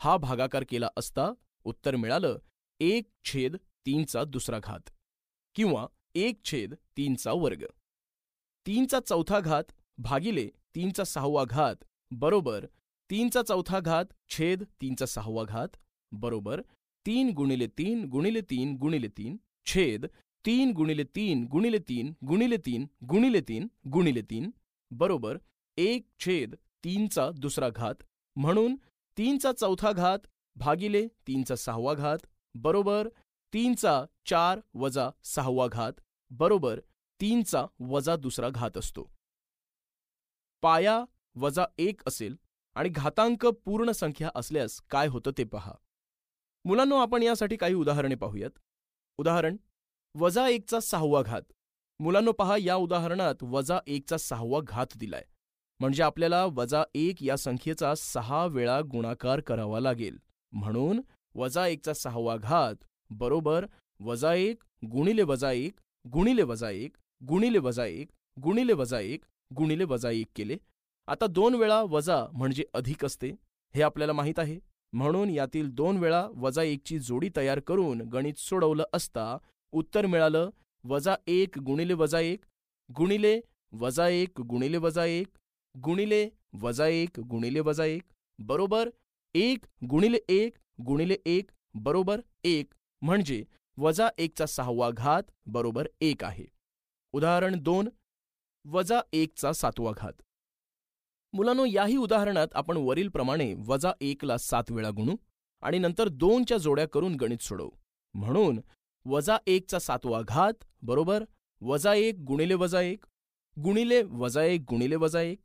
हा 0.00 0.16
भागाकार 0.16 0.64
केला 0.68 0.88
असता 0.96 1.30
उत्तर 1.66 1.96
मिळालं 1.96 2.38
एक 2.80 3.08
छेद 3.24 3.56
तीनचा 3.86 4.24
दुसरा 4.24 4.58
घात 4.62 4.90
किंवा 5.56 5.86
एक 6.14 6.44
छेद 6.44 6.74
तीनचा 6.96 7.32
वर्ग. 7.32 7.64
तीनचा 8.66 9.00
चौथा 9.00 9.40
घात 9.40 9.72
भागिले 9.98 10.48
तीनचा 10.74 11.04
सहावा 11.04 11.44
घात 11.44 11.84
बरोबर 12.10 12.66
तीनचा 13.10 13.42
चौथा 13.42 13.78
घात 13.80 14.04
छेद 14.28 14.62
तीनचा 14.80 15.06
सहावा 15.06 15.44
घात 15.44 15.76
बरोबर 16.12 16.60
तीन 17.06 17.30
गुणिले 17.36 17.66
तीन 17.78 18.04
गुणिले 18.04 18.40
तीन 18.40 18.76
गुणिले 18.76 19.08
तीन 19.08 19.36
छेद 19.66 20.06
तीन 20.46 20.70
गुणिले 20.72 21.04
तीन 21.04 21.44
गुणिले 21.44 21.78
तीन 21.78 22.12
गुणिले 22.26 22.56
तीन 22.56 22.86
गुणिले 23.08 23.40
तीन 23.40 23.66
गुणिले 23.92 24.22
तीन 24.22 24.50
बरोबर 24.90 25.38
एक 25.76 26.06
छेद 26.20 26.54
तीनचा 26.84 27.30
दुसरा 27.30 27.68
घात 27.68 27.94
म्हणून 28.36 28.76
तीनचा 29.18 29.52
चौथा 29.52 29.92
घात 29.92 30.18
भागिले 30.56 31.06
तीनचा 31.08 31.56
सहावा 31.56 31.94
घात 31.94 32.18
बरोबर 32.54 33.08
तीनचा 33.52 34.04
चार 34.26 34.60
वजा 34.74 35.10
सहावा 35.24 35.66
घात 35.66 35.92
बरोबर 36.30 36.80
तीनचा 37.20 37.64
वजा 37.80 38.16
दुसरा 38.16 38.48
घात 38.48 38.76
असतो. 38.76 39.10
पाया 40.62 41.04
वजा 41.36 41.64
एक 41.78 42.02
असेल 42.06 42.36
आणि 42.74 42.88
घातांक 42.88 43.46
पूर्ण 43.46 43.90
संख्या 43.90 44.30
असल्यास 44.34 44.80
काय 44.90 45.06
होतं 45.06 45.30
ते 45.38 45.44
पहा. 45.44 45.72
मुलांनो 46.64 46.96
आपण 46.96 47.22
यासाठी 47.22 47.56
काही 47.56 47.74
उदाहरणे 47.74 48.14
पाहूयात. 48.14 48.50
उदाहरण 49.18 49.56
वजा 50.14 50.48
एकचा 50.48 50.80
सहावा 50.80 51.22
घात. 51.22 51.42
मुलांनो 52.00 52.32
पहा 52.32 52.56
या 52.60 52.74
उदाहरणात 52.74 53.42
वजा 53.42 53.78
एकचा 53.86 54.16
सहावा 54.16 54.60
घात 54.66 54.96
दिलाय. 54.96 55.24
म्हणजे 55.80 56.02
आपल्याला 56.02 56.44
वजा 56.44 56.82
एक 56.94 57.22
या 57.22 57.36
संख्येचा 57.36 57.94
सहा 57.94 58.44
वेळा 58.46 58.80
गुणाकार 58.80 59.40
करावा 59.40 59.80
लागेल. 59.80 60.16
म्हणून 60.52 61.00
वजा 61.34 61.66
एकचा 61.66 61.92
सहावा 61.94 62.36
घात 62.36 62.84
बरोबर 63.10 63.66
वजा 64.00 64.34
एक 64.34 64.62
गुणिले 64.92 65.22
वजा 65.22 65.52
एक 65.52 65.80
गुणिले 66.04 66.42
वजा 66.42 66.70
एक 66.70 66.96
गुणिले 67.22 67.58
वजा 67.58 67.84
एक 67.84 68.10
गुणिले 68.42 68.72
वजा 68.72 69.00
एक 69.00 69.24
गुणिले 69.56 69.84
वजा 69.84 70.10
एक 70.10 70.26
केले. 70.36 70.56
आता 71.08 71.26
दोन 71.26 71.54
वेळा 71.54 71.82
वजा 71.82 72.24
म्हणजे 72.32 72.64
अधिक 72.74 73.04
असते 73.04 73.30
हे 73.74 73.82
आपल्याला 73.82 74.12
माहीत 74.12 74.38
आहे. 74.38 74.58
म्हणून 74.92 75.30
यातील 75.30 75.68
दोन 75.70 75.96
वेळा 75.96 76.26
वजा 76.34 76.62
एकची 76.62 76.98
जोडी 76.98 77.28
तयार 77.36 77.60
करून 77.60 78.00
गणित 78.00 78.38
सोडवलं 78.38 78.84
असता 78.92 79.36
उत्तर 79.72 80.06
मिळालं 80.06 80.50
वजा 80.84 81.14
एक 81.26 81.58
गुणिले 81.58 81.94
वजा 81.94 82.20
एक 82.20 82.44
गुणिले 82.96 83.40
वजा 83.72 84.08
एक 84.08 84.40
गुणिले 84.40 84.76
वजा 84.76 85.04
एक 85.04 85.38
गुणिले 85.74 86.28
वजा 86.60 86.86
एक 86.86 87.20
गुणिले 87.20 87.60
वजा 87.60 87.84
एक 87.84 88.02
बरोबर 88.38 88.90
एक 89.34 89.66
गुणिले 89.90 90.18
एक 90.28 90.56
गुणिले 90.86 91.16
एक 91.26 91.50
बरोबर 91.74 92.20
एक 92.44 92.74
म्हणजे 93.02 93.44
वजा 93.76 94.08
एकचा 94.18 94.46
सहावा 94.46 94.90
घात 94.90 95.22
बरोबर 95.46 95.88
एक 96.00 96.24
आहे. 96.24 96.44
उदाहरण 97.12 97.58
दोन 97.58 97.88
वजा 98.64 99.00
एकचा 99.12 99.52
सातवा 99.52 99.92
घात. 99.96 100.12
मुलांनो 101.32 101.64
याही 101.64 101.96
उदाहरणात 101.96 102.48
आपण 102.54 102.76
वरीलप्रमाणे 102.76 103.54
वजा 103.66 103.92
एकला 104.00 104.36
सात 104.38 104.70
वेळा 104.70 104.90
गुणू 104.90 105.16
आणि 105.62 105.78
नंतर 105.78 106.08
दोनच्या 106.08 106.58
जोड्या 106.58 106.88
करून 106.88 107.14
गणित 107.14 107.42
सोडवू. 107.42 107.70
म्हणून 108.14 108.60
वजा 109.08 109.36
एकचा 109.46 109.78
सातवा 109.78 110.20
घात 110.22 110.64
बरोबर? 110.82 111.24
वजा 111.62 111.92
एक 111.94 112.18
गुणिले 112.20 112.54
वजा 112.54 112.80
एक 112.80 113.04
गुणिले 113.56 114.02
वजा 114.02 114.42
एक 114.44 114.64
गुणिले 114.68 114.96
वजा 114.96 115.20
एक 115.20 115.38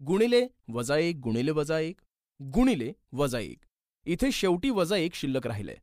गुणिले 0.00 0.40
वजा 0.68 0.96
एक 0.98 1.16
गुणिले 1.16 1.52
वजा 1.52 1.78
एक 1.78 2.00
गुणिले 2.40 2.92
वजा 3.12 3.38
एक. 3.38 3.58
इथे 4.06 4.30
शेवटी 4.32 4.70
वजा 4.70 4.96
एक 4.96 5.14
शिल्लक 5.14 5.46
राहिलंय 5.46 5.76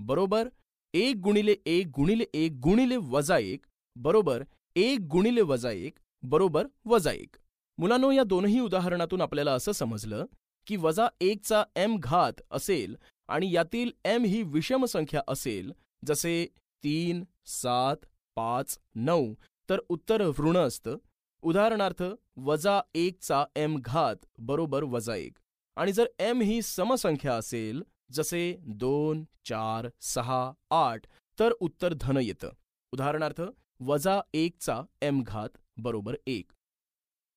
बरोबर? 0.00 0.48
एक 0.94 1.16
गुणिले 1.16 1.56
एक 1.66 1.86
गुणिले 1.96 2.24
एक 2.34 2.52
गुणिले 2.62 2.96
वजा 2.96 3.38
एक 3.38 3.66
बरोबर? 3.96 4.42
एक 4.76 5.00
गुणिले 5.10 5.42
वजा 5.42 5.70
एक 5.70 5.98
बरोबर? 6.22 6.66
वजा 6.84 7.12
एक. 7.12 7.36
मुलांनो 7.78 8.10
या 8.10 8.22
दोनही 8.22 8.58
उदाहरणातून 8.60 9.20
आपल्याला 9.20 9.52
असं 9.52 9.72
समजलं 9.72 10.24
की 10.66 10.76
वजा 10.76 11.06
एकचा 11.20 11.62
एम 11.76 11.96
घात 11.98 12.40
असेल 12.50 12.96
आणि 13.28 13.52
यातील 13.52 13.90
एम 14.04 14.24
ही 14.24 14.42
विषम 14.42 14.84
संख्या 14.84 15.20
असेल 15.28 15.72
जसे 16.06 16.46
तीन 16.84 17.24
सात 17.46 17.96
पाच 18.36 18.78
नऊ. 18.94 19.34
तर 19.70 19.78
उत्तर 19.88 20.30
ऋण 20.38 20.56
असतं. 20.56 20.96
उदाहरणार्थ 21.42 22.02
वजा 22.36 22.80
एकचा 22.94 23.44
एम 23.56 23.78
घात 23.80 24.16
बरोबर 24.38 24.82
वजा 24.82 25.14
एक. 25.14 25.38
आणि 25.76 25.92
जर 25.92 26.06
एम 26.18 26.40
ही 26.40 26.62
समसंख्या 26.62 27.34
असेल 27.34 27.82
जसे 28.12 28.56
दोन 28.60 29.24
चार 29.44 29.88
सहा 30.00 30.52
आठ 30.70 31.02
तर 31.38 31.52
उत्तर 31.60 31.94
धन 32.00 32.16
येतं. 32.16 32.50
उदाहरणार्थ 32.92 33.42
वजा 33.80 34.20
एकचा 34.34 34.82
एम 35.02 35.22
घात 35.22 35.48
बरोबर 35.76 36.16
एक. 36.26 36.50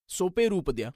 सोपे 0.10 0.48
रूप 0.48 0.70
द्या. 0.70 0.92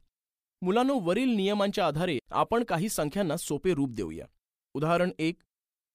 मुलांनो 0.62 1.00
वरील 1.00 1.30
नियमांच्या 1.30 1.88
आधारे 1.88 2.20
आपण 2.32 2.64
काही 2.64 2.90
संख्यांना 2.90 3.38
सोपे 3.38 3.74
रूप 3.74 3.90
देऊया. 3.90 4.26
उदाहरण 4.74 5.10
एक 5.20 5.42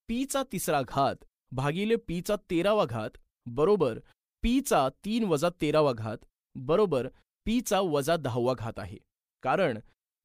पीचा 0.08 0.42
तिसरा 0.52 0.82
घात 0.82 1.16
भागिले 1.52 1.96
पीचा 2.08 2.36
तेरावा 2.50 2.84
घात 2.84 3.18
बरोबर 3.46 3.98
पीचा 4.42 4.88
तीन 5.04 5.24
वजा 5.24 5.48
तेरावा 5.60 5.92
घात 5.92 6.24
बरोबर 6.56 7.08
पीचा 7.46 7.80
वजा 7.80 8.16
दहावा 8.16 8.54
घात 8.58 8.78
आहे. 8.78 8.98
कारण 9.42 9.78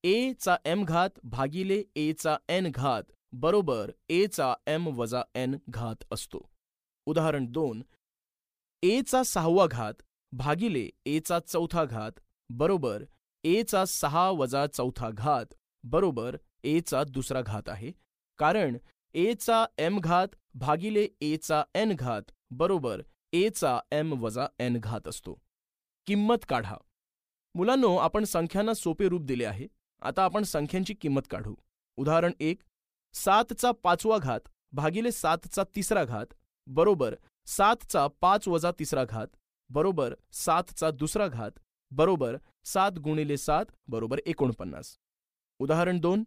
ए 0.03 0.33
चा 0.39 0.55
एम 0.65 0.83
घात 0.83 1.19
भागिले 1.23 1.83
ए 1.95 2.11
चा 2.13 2.35
एन 2.49 2.69
घात 2.71 3.11
बरोबर 3.33 3.91
ए 4.09 4.25
चा 4.27 4.53
एम 4.67 4.87
वजा 4.97 5.21
एन 5.35 5.55
घात 5.69 6.03
असतो. 6.11 6.41
उदाहरण 7.07 7.45
दोन. 7.51 7.81
ए 8.83 9.01
चा 9.01 9.23
सहावा 9.23 9.65
घात 9.67 10.03
भागिले 10.31 10.89
ए 11.05 11.19
चा 11.19 11.39
चौथा 11.39 11.83
घात 11.85 12.19
बरोबर 12.49 13.03
ए 13.43 13.61
चा 13.63 13.83
सहा 13.85 14.29
वजा 14.31 14.65
चौथा 14.67 15.09
घात 15.11 15.53
बरोबर 15.83 16.37
ए 16.63 16.79
चा 16.81 17.03
दुसरा 17.03 17.41
घात 17.41 17.69
आहे. 17.69 17.91
कारण 18.39 18.77
ए 19.15 19.33
चा 19.33 19.65
एम 19.77 19.99
घात 19.99 20.35
भागिले 20.59 21.07
ए 21.21 21.35
चा 21.37 21.63
एन 21.75 21.91
घात 21.95 22.31
बरोबर 22.51 23.01
ए 23.33 23.49
चा 23.49 23.79
एम 23.91 24.13
वजा 24.21 24.45
एन 24.59 24.77
घात 24.79 25.07
असतो. 25.07 25.33
किंमत 26.07 26.45
काढा. 26.49 26.75
मुलांनो 27.55 27.95
आपण 27.97 28.23
संख्यांना 28.23 28.73
सोपे 28.73 29.09
रूप 29.09 29.21
दिले 29.21 29.45
आहे. 29.45 29.67
आता 30.01 30.23
आपण 30.23 30.43
संख्यांची 30.43 30.93
किंमत 30.93 31.27
काढू. 31.31 31.53
उदाहरण 31.97 32.31
एक 32.39 32.61
सातचा 33.13 33.71
पाचवा 33.83 34.17
घात 34.17 34.49
भागिले 34.71 35.11
सातचा 35.11 35.63
तिसरा 35.75 36.03
घात 36.03 36.33
बरोबर 36.67 37.15
सातचा 37.47 38.07
पाच 38.21 38.47
वजा 38.47 38.71
तिसरा 38.79 39.03
घात 39.05 39.27
बरोबर 39.69 40.15
सातचा 40.33 40.91
दुसरा 40.91 41.27
घात 41.27 41.59
बरोबर 41.91 42.37
सात 42.65 42.99
गुणिले 42.99 43.37
सात 43.37 43.65
बरोबर 43.87 44.19
एकोणपन्नास. 44.25 44.95
उदाहरण 45.59 45.99
दोन 45.99 46.23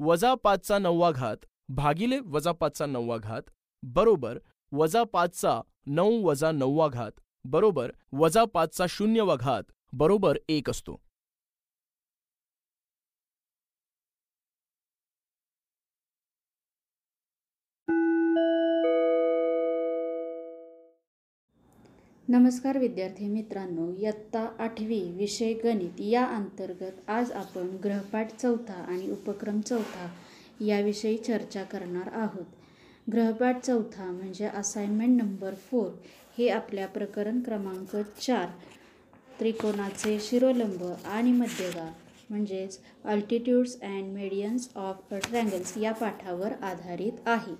वजा 0.00 0.34
पाचचा 0.34 0.78
नववा 0.78 1.10
घात 1.10 1.46
भागिले 1.68 2.18
वजा 2.26 2.52
पाचचा 2.52 2.86
नववा 2.86 3.16
घात 3.16 3.50
बरोबर 3.82 4.38
वजा 4.72 5.02
पाचचा 5.04 5.60
नऊ 5.86 6.22
वजा 6.22 6.50
नववा 6.52 6.88
घात 6.88 7.12
बरोबर 7.44 7.90
वजा 8.12 8.44
पाचचा 8.44 8.86
शून्यवा 8.88 9.36
घात 9.36 9.62
बरोबर 9.92 10.38
एक 10.48 10.70
असतो. 10.70 10.96
नमस्कार 22.28 22.78
विद्यार्थी 22.78 23.28
मित्रांनो 23.28 23.90
इयत्ता 23.96 24.46
आठवी 24.58 25.00
विषय 25.12 25.52
गणित 25.54 26.00
या 26.00 26.24
अंतर्गत 26.26 27.10
आज 27.10 27.32
आपण 27.32 27.76
ग्रहपाठ 27.84 28.36
चौथा 28.36 28.74
आणि 28.74 29.10
उपक्रम 29.10 29.60
चौथा 29.60 30.08
याविषयी 30.60 31.16
चर्चा 31.18 31.62
करणार 31.62 32.12
आहोत. 32.12 32.59
ग्रहपाठ 33.12 33.60
चौथा 33.60 34.04
म्हणजे 34.04 34.46
असाइनमेंट 34.46 35.22
नंबर 35.22 35.54
फोर 35.70 35.88
हे 36.38 36.48
आपल्या 36.48 36.86
प्रकरण 36.86 37.40
क्रमांक 37.42 37.96
चार 38.20 38.46
त्रिकोणाचे 39.40 40.18
शिरोलंब 40.20 40.82
आणि 41.04 41.32
मध्यगा 41.32 41.88
म्हणजेच 42.30 42.78
altitudes 43.04 43.76
and 43.82 44.12
medians 44.14 44.68
of 44.76 45.12
triangles 45.12 45.76
या 45.78 45.92
पाठावर 45.92 46.52
आधारित 46.62 47.12
आहे. 47.26 47.54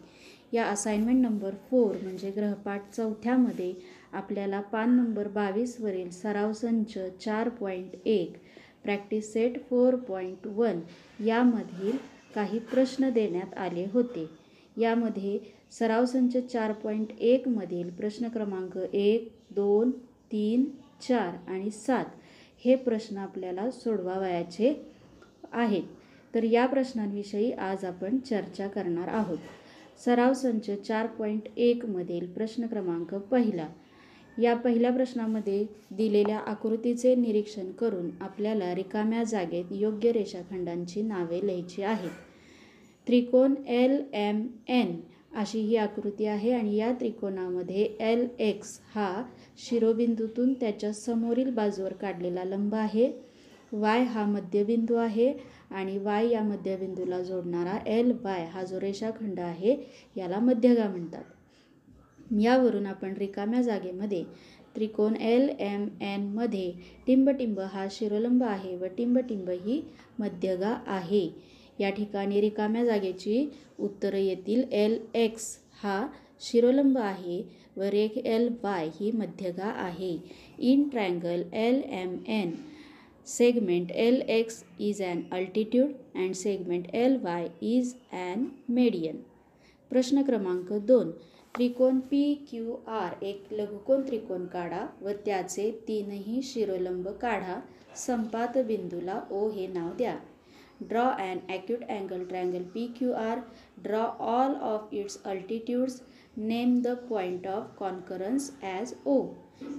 या 0.53 0.65
असाइनमेंट 0.67 1.23
नंबर 1.23 1.55
फोर 1.71 1.97
म्हणजे 2.03 2.31
ग्रहपाठ 2.31 2.91
चौथ्यामध्ये 2.93 3.73
आपल्याला 4.13 4.61
पान 4.61 4.97
नंबर 4.97 5.29
बावीसवरील 5.29 6.11
सराव 6.11 6.53
संच 6.53 6.97
चार 7.25 7.49
पॉईंट 7.49 7.97
एक 8.05 8.37
practice 8.85 9.33
set 9.33 9.59
four 9.71 9.97
point 10.09 10.47
one 10.47 10.81
यामधील 11.25 11.97
काही 12.35 12.59
प्रश्न 12.59 13.11
देण्यात 13.11 13.59
आले 13.59 13.87
होते. 13.93 14.29
यामध्ये 14.77 15.39
सराव 15.71 16.05
संच 16.05 16.37
चार 16.37 16.73
पॉईंट 16.73 17.09
एकमधील 17.21 17.91
प्रश्न 17.91 18.29
क्रमांक 18.29 18.77
एक 18.93 19.33
दोन 19.51 19.91
तीन 20.33 20.65
चार 21.09 21.51
आणि 21.51 21.71
सात 21.71 22.05
हे 22.65 22.75
प्रश्न 22.75 23.17
आपल्याला 23.17 23.71
सोडवावयाचे 23.71 24.87
आहेत. 25.53 25.83
तर 26.35 26.43
या 26.43 26.67
प्रश्नांविषयी 26.67 27.53
आज 27.53 27.85
आपण 27.85 28.19
चर्चा 28.19 28.69
करणार 28.69 29.09
आहोत. 29.09 29.39
सराव 30.05 30.33
संच 30.33 30.71
चार 30.71 31.07
पॉईंट 31.07 31.49
एकमधील 31.57 32.27
प्रश्न 32.27 32.67
क्रमांक 32.67 33.15
पहिला. 33.15 33.69
या 34.39 34.55
पहिल्या 34.57 34.93
प्रश्नामध्ये 34.93 35.67
दिलेल्या 35.91 36.39
आकृतीचे 36.39 37.15
निरीक्षण 37.15 37.71
करून 37.71 38.11
आपल्याला 38.21 38.75
रिकाम्या 38.75 39.23
जागेत 39.23 39.65
योग्य 39.71 40.13
रेषाखंडांची 40.13 41.03
नावे 41.03 41.47
लिहायची 41.47 41.83
आहेत. 41.83 42.11
त्रिकोण 43.11 43.55
एल 43.67 43.93
एम 44.15 44.43
एन 44.69 44.95
अशी 45.33 45.61
ही 45.61 45.77
आकृती 45.77 46.25
आहे 46.25 46.53
आणि 46.53 46.77
या 46.77 46.93
त्रिकोणामध्ये 46.93 47.85
एल 48.01 48.27
एक्स 48.39 48.79
हा 48.95 49.23
शिरोबिंदूतून 49.59 50.53
त्याच्या 50.55 50.93
समोरील 50.93 51.51
बाजूवर 51.51 51.93
काढलेला 51.93 52.45
लंब 52.45 52.75
आहे. 52.75 53.11
वाय 53.73 54.03
हा 54.03 54.25
मध्यबिंदू 54.27 54.95
आहे 54.95 55.33
आणि 55.71 55.99
वाय 55.99 56.31
या 56.31 56.43
मध्यबिंदूला 56.43 57.21
जोडणारा 57.23 57.77
एल 57.87 58.13
वाय 58.25 58.45
हा 58.45 58.63
जो 58.63 58.81
रेषाखंड 58.81 59.41
आहे 59.41 59.77
याला 60.17 60.39
मध्यगा 60.39 60.89
म्हणतात. 60.89 61.25
यावरून 62.41 62.87
आपण 62.87 63.17
रिकाम्या 63.17 63.63
जागेमध्ये 63.63 64.25
त्रिकोण 64.77 65.17
एल 65.17 65.49
एम 65.59 65.89
एनमध्ये 66.01 66.73
टिंबटिंब 67.07 67.61
हा 67.61 67.87
शिरोलंब 67.91 68.45
आहे 68.45 68.77
व 68.77 68.87
टिंबटिंब 68.99 69.51
ही 69.51 69.83
मध्यगा 70.19 70.77
आहे. 70.87 71.29
या 71.81 71.91
ठिकाणी 71.91 72.41
रिकाम्या 72.41 72.85
जागेची 72.85 73.47
उत्तरं 73.79 74.19
येतील. 74.19 74.65
एल 74.73 74.99
एक्स 75.15 75.57
हा 75.83 76.07
शिरोलंब 76.43 76.99
आहे 76.99 77.43
व 77.77 77.83
रेख 77.83 78.19
एल 78.19 78.49
वाय 78.63 78.89
ही 78.95 79.11
मध्यगा 79.13 79.71
आहे. 79.77 80.17
In 80.59 80.89
triangle 80.89 81.43
L 81.53 81.83
M 81.91 82.17
N 82.29 82.53
segment 83.27 83.91
L 83.93 84.21
X 84.29 84.63
is 84.81 85.01
an 85.03 85.21
altitude 85.33 85.91
and 86.15 86.35
segment 86.35 86.87
L 86.95 87.17
Y 87.23 87.49
is 87.63 87.95
an 88.13 88.45
median. 88.69 89.17
प्रश्न 89.91 90.23
क्रमांक 90.23 90.73
दोन. 90.87 91.11
त्रिकोण 91.55 91.99
पी 92.01 92.23
क्यू 92.51 92.75
आर 92.89 93.25
एक 93.25 93.47
लघुकोन 93.53 94.03
त्रिकोण 94.09 94.45
काढा 94.47 94.87
व 95.03 95.13
त्याचे 95.25 95.71
तीनही 95.89 96.43
शिरोलंब 96.43 97.09
काढा. 97.23 97.59
संपात 97.97 98.59
बिंदूला 98.67 99.21
ओ 99.31 99.49
हे 99.51 99.67
नाव 99.67 99.89
द्या. 99.99 100.17
Draw 100.81 101.05
an 101.21 101.39
acute 101.51 101.83
angle 101.91 102.25
triangle 102.25 102.63
P 102.75 102.87
Q 102.99 103.13
R 103.15 103.43
draw 103.83 104.03
all 104.29 104.55
of 104.65 104.95
its 104.95 105.21
altitudes 105.27 106.01
name 106.39 106.81
the 106.83 106.97
point 107.11 107.47
of 107.47 107.75
concurrence 107.79 108.51
as 108.63 108.95
O 109.07 109.23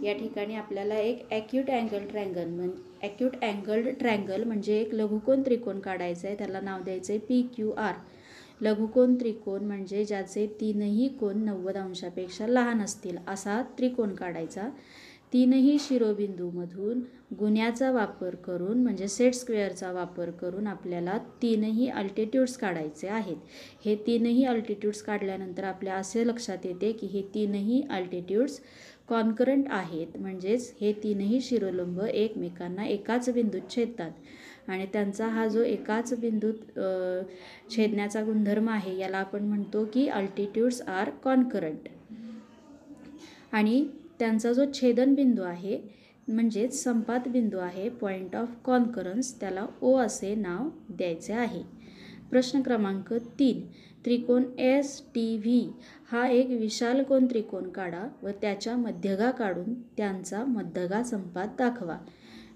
या 0.04 0.14
ठिकाणी 0.14 0.56
आपल्याला 0.56 0.96
एक 0.96 1.28
ॲक्यूट 1.32 1.70
अँगल 1.70 2.06
ट्रँगल 2.08 2.50
म्हण 2.50 2.70
ॲक्यूट 3.04 3.36
अँगल्ड 3.44 3.88
ट्रँगल 4.00 4.44
म्हणजे 4.44 4.80
एक 4.82 4.94
लघुकोन 4.94 5.42
त्रिकोण 5.42 5.80
काढायचं 5.80 6.28
आहे 6.28 6.38
त्याला 6.38 6.60
नाव 6.60 6.84
द्यायचं 6.84 7.14
आहे 7.14 7.20
पी 7.20 7.42
क्यू 7.56 7.72
आर 7.72 7.94
लघुकोन 8.62 9.16
त्रिकोण 9.16 9.64
म्हणजे 9.64 10.04
ज्याचे 10.06 10.46
तीनही 10.60 11.08
कोण 11.20 11.38
नव्वद 11.46 11.78
अंशापेक्षा 11.78 12.48
लहान 12.48 12.82
असतील 12.82 13.18
असा 13.28 13.62
त्रिकोण 13.78 14.14
काढायचा. 14.16 14.70
तीनही 15.34 15.78
शिरोबिंदूमधून 15.80 17.00
गुन्ह्याचा 17.40 17.92
वापर 17.92 18.36
करून 18.46 18.82
म्हणजे 18.84 19.08
सेट 19.08 19.34
स्क्वेअरचा 19.34 19.92
वापर 19.92 20.30
करून 20.32 20.68
आपल्याला 20.68 21.18
तीनही 21.42 21.88
अल्टिट्यूड्स 21.90 22.58
काढायचे 22.58 23.08
आहेत. 23.08 23.38
हे 23.86 23.96
तीनही 24.08 24.46
अल्टिट्यूड्स 24.46 25.02
काढल्यानंतर 25.02 25.64
आपल्या 25.64 25.96
असे 25.96 26.28
लक्षात 26.28 26.66
येते 26.66 26.92
की 26.92 27.08
हे 27.08 27.22
तीनही 27.34 27.82
अल्टिट्यूड्स 27.90 28.60
कॉन्करंट 29.10 29.66
आहेत. 29.70 30.18
म्हणजेच 30.18 30.74
हे 30.82 30.92
तीनही 31.04 31.40
शिरोलंब 31.42 32.02
एकमेकांना 32.04 32.86
एकाच 32.86 33.30
बिंदूत 33.34 33.76
छेदतात. 33.76 34.12
आणि 34.68 34.86
त्यांचा 34.94 35.28
हा 35.28 35.48
जो 35.48 35.64
एकाच 35.64 36.14
बिंदूत 36.20 36.80
छेदण्याचा 37.72 38.24
गुणधर्म 38.24 38.70
आहे 38.70 38.98
याला 38.98 39.18
आपण 39.18 39.44
म्हणतो 39.44 39.86
की 39.94 40.08
अल्टिट्यूड्स 40.10 40.82
आर 40.82 41.10
कॉन्करंट 41.24 41.88
आणि 43.52 43.84
त्यांचा 44.22 44.52
जो 44.54 44.66
छेदनबिंदू 44.74 45.42
आहे 45.42 45.78
म्हणजेच 46.28 46.74
संपात 46.84 47.28
बिंदू 47.28 47.58
आहे 47.58 47.88
पॉईंट 47.90 48.36
ऑफ 48.36 48.50
कॉन्करन्स 48.66 49.34
त्याला 49.40 49.66
ओ 49.82 49.96
असे 49.98 50.34
नाव 50.36 50.68
द्यायचे 50.90 51.34
आहे. 51.34 51.62
प्रश्न 52.32 52.62
क्रमांक 52.62 53.14
तीन 53.40 53.62
त्रिकोण 54.06 54.44
एस 54.60 55.02
टी 55.16 55.38
व्ही 55.38 55.68
हा 56.12 56.28
एक 56.28 56.50
विशालकोन 56.50 57.26
त्रिकोण 57.30 57.70
काढा 57.70 58.04
व 58.24 58.32
त्याच्या 58.42 58.76
मध्यगा 58.78 59.32
काढून 59.32 59.74
त्यांचा 59.98 60.44
मध्यगा 60.46 61.02
संपात 61.04 61.48
दाखवा. 61.60 61.98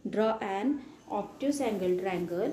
Draw 0.06 0.28
and 0.28 0.75
obtuse 1.12 1.62
angle 1.62 1.97
triangle 1.97 2.51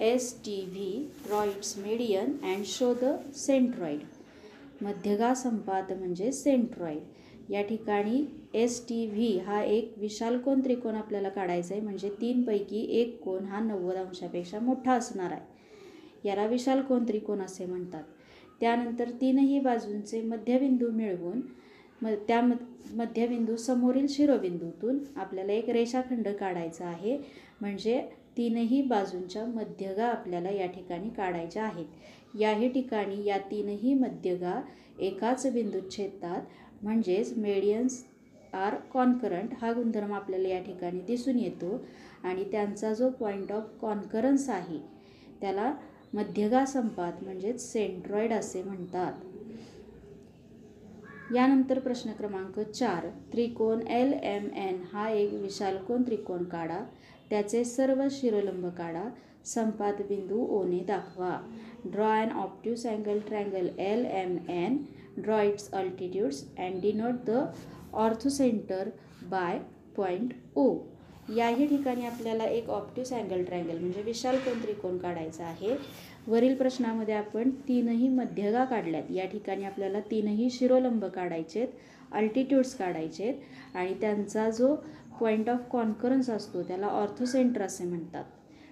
S 0.00 0.34
T 0.44 0.60
V 0.70 1.06
draw 1.26 1.44
its 1.44 1.76
median 1.78 2.36
and 2.44 2.64
show 2.66 2.92
the 3.02 3.14
centroid 3.36 4.84
मध्यगा 4.84 5.32
संपात 5.34 5.92
म्हणजे 5.92 6.32
सेंट्रॉइड 6.32 7.52
या 7.52 7.62
ठिकाणी 7.62 8.24
एस 8.54 8.80
टी 8.88 9.06
व्ही 9.06 9.38
हा 9.38 9.62
एक 9.62 9.94
विशाल 9.98 10.38
कोण 10.38 10.60
त्रिकोण 10.60 10.94
आपल्याला 10.94 11.28
काढायचा 11.28 11.74
आहे 11.74 11.82
म्हणजे 11.82 12.10
तीनपैकी 12.20 12.80
एक 13.00 13.20
कोण 13.22 13.44
हा 13.44 13.60
नव्वद 13.60 13.96
अंशापेक्षा 13.96 14.58
मोठा 14.58 14.92
असणार 14.92 15.32
आहे. 15.32 15.56
याला 16.24 16.46
विशाल 16.46 16.80
कोण 16.82 17.04
त्रिकोण 17.08 17.40
असे 17.40 17.66
म्हणतात. 17.66 18.02
त्यानंतर 18.60 19.10
तीनही 19.10 19.60
बाजूंचे 19.60 20.20
मध्यबिंदू 20.22 20.90
मिळवून 20.90 21.40
म 22.02 22.08
त्या 22.28 22.40
म 22.40 22.52
मध्यबिंदू 22.94 23.56
समोरील 23.56 24.06
शिरोबिंदूतून 24.08 24.98
आपल्याला 25.16 25.52
एक 25.52 25.70
रेषाखंड 25.70 26.28
काढायचा 26.28 26.86
आहे. 26.86 27.16
म्हणजे 27.60 28.00
तीनही 28.36 28.82
बाजूंच्या 28.82 29.44
मध्यगा 29.46 30.06
आपल्याला 30.06 30.50
या 30.50 30.66
ठिकाणी 30.66 31.08
काढायच्या 31.08 31.64
आहेत. 31.64 31.86
याही 32.38 32.68
ठिकाणी 32.68 33.24
या 33.24 33.38
तीनही 33.38 33.94
मध्यगा 33.94 34.60
एकाच 34.98 35.46
बिंदूत 35.52 35.90
छेदतात. 35.90 36.42
म्हणजेच 36.82 37.36
मेडियन्स 37.38 38.02
आर 38.54 38.74
कॉन्करंट 38.92 39.54
हा 39.62 39.72
गुणधर्म 39.72 40.12
आपल्याला 40.14 40.48
या 40.48 40.62
ठिकाणी 40.62 41.00
दिसून 41.00 41.38
येतो. 41.38 41.80
आणि 42.24 42.44
त्यांचा 42.44 42.92
जो 42.94 43.10
पॉईंट 43.10 43.52
ऑफ 43.52 43.68
कॉन्करन्स 43.80 44.48
आहे 44.48 44.78
त्याला 45.40 45.72
मध्यगा 46.14 46.64
संपात 46.66 47.22
म्हणजेच 47.22 47.72
सेंट्रॉइड 47.72 48.32
असे 48.32 48.62
म्हणतात. 48.62 49.12
यानंतर 51.34 51.78
प्रश्न 51.78 52.12
क्रमांक 52.12 52.60
चार 52.60 53.08
त्रिकोण 53.32 53.86
एल 53.86 54.12
एम 54.12 54.46
एन 54.56 54.82
हा 54.92 55.08
एक 55.10 55.32
विशालकोन 55.32 56.02
त्रिकोण 56.02 56.44
काढा. 56.44 56.80
त्याचे 57.30 57.64
सर्व 57.64 58.02
शिरोलंब 58.10 58.66
काढा. 58.66 59.04
संपात 59.44 59.92
बिंदू 60.08 60.46
ओने 60.50 60.78
दाखवा. 60.78 61.36
Draw 61.84 62.08
and 62.10 62.32
obtuse 62.32 62.86
angle 62.86 63.18
triangle 63.18 63.68
L 63.78 64.04
M 64.04 64.36
N 64.48 64.76
draw 65.22 65.40
its 65.48 65.64
altitudes 65.72 66.42
and 66.58 66.82
denote 66.84 67.24
the 67.26 67.44
orthocenter 67.96 68.84
by 69.22 69.58
point 69.96 70.32
O 70.56 70.78
याही 71.36 71.66
ठिकाणी 71.66 72.06
आपल्याला 72.06 72.44
एक 72.44 72.68
ऑप्टिस 72.70 73.12
अँगल 73.12 73.42
ट्रँगल 73.42 73.78
म्हणजे 73.78 74.02
विशाल 74.02 74.36
कोण 74.36 74.62
त्रिकोण 74.62 74.98
काढायचा 74.98 75.44
आहे. 75.44 75.76
वरील 76.26 76.54
प्रश्नामध्ये 76.54 77.14
आपण 77.14 77.50
तीनही 77.68 78.08
मध्यगा 78.08 78.64
काढल्यात. 78.64 79.10
या 79.10 79.26
ठिकाणी 79.26 79.64
आपल्याला 79.64 80.00
तीनही 80.00 80.50
शिरोलंब 80.50 81.04
काढायचेत 81.04 81.68
अल्टिट्यूड्स 82.12 82.74
काढायचेत 82.74 83.34
आणि 83.74 83.94
त्यांचा 83.94 84.50
जो 84.50 84.74
पॉईंट 85.20 85.50
ऑफ 85.50 85.58
कॉन्करन्स 85.70 86.30
असतो 86.30 86.62
त्याला 86.62 86.86
ऑर्थोसेंटर 86.86 87.62
असे 87.62 87.84
म्हणतात. 87.84 88.24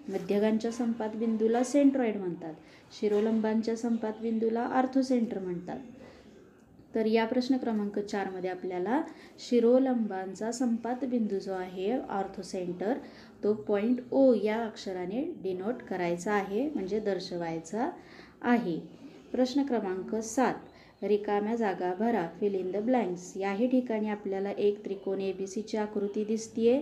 मध्यगांच्या 0.09 0.71
संपात 0.73 1.17
बिंदूला 1.17 1.63
सेंट्रॉइड 1.65 2.17
म्हणतात. 2.17 2.55
शिरोलंबांच्या 3.01 3.77
संपात 3.77 4.13
बिंदूला 4.23 4.61
आर्थोसेंटर 4.61 5.39
म्हणतात. 5.39 5.79
तर 6.97 7.07
या 7.07 7.25
प्रश्न 7.27 7.57
क्रमांक 7.57 7.99
चारमध्ये 7.99 8.51
आपल्याला 8.51 9.01
शिरोलंबांचा 9.39 10.51
संपात 10.53 11.05
बिंदू 11.05 11.39
जो 11.39 11.53
आहे 11.53 11.91
ऑर्थोसेंटर 11.99 12.99
तो 13.45 13.53
पॉईंट 13.55 14.01
ओ 14.13 14.33
या 14.35 14.57
अक्षराने 14.57 15.23
डिनोट 15.43 15.83
करायचा 15.83 16.33
आहे 16.33 16.69
म्हणजे 16.69 17.01
दर्शवायचा 17.01 17.91
आहे. 18.43 18.79
प्रश्न 19.33 19.63
क्रमांक 19.63 20.15
सात 20.15 21.05
रिकाम्या 21.05 21.55
जागा 21.57 21.93
भरा 21.95 22.27
फिल 22.41 22.55
इन 22.55 22.71
द 22.71 22.83
ब्लँक्स 22.85 23.33
याही 23.37 23.67
ठिकाणी 23.67 24.09
आपल्याला 24.09 24.51
एक 24.51 24.85
त्रिकोण 24.85 25.21
ए 25.21 25.33
बी 25.33 25.47
सीची 25.47 25.77
आकृती 25.77 26.25
दिसतीये 26.25 26.81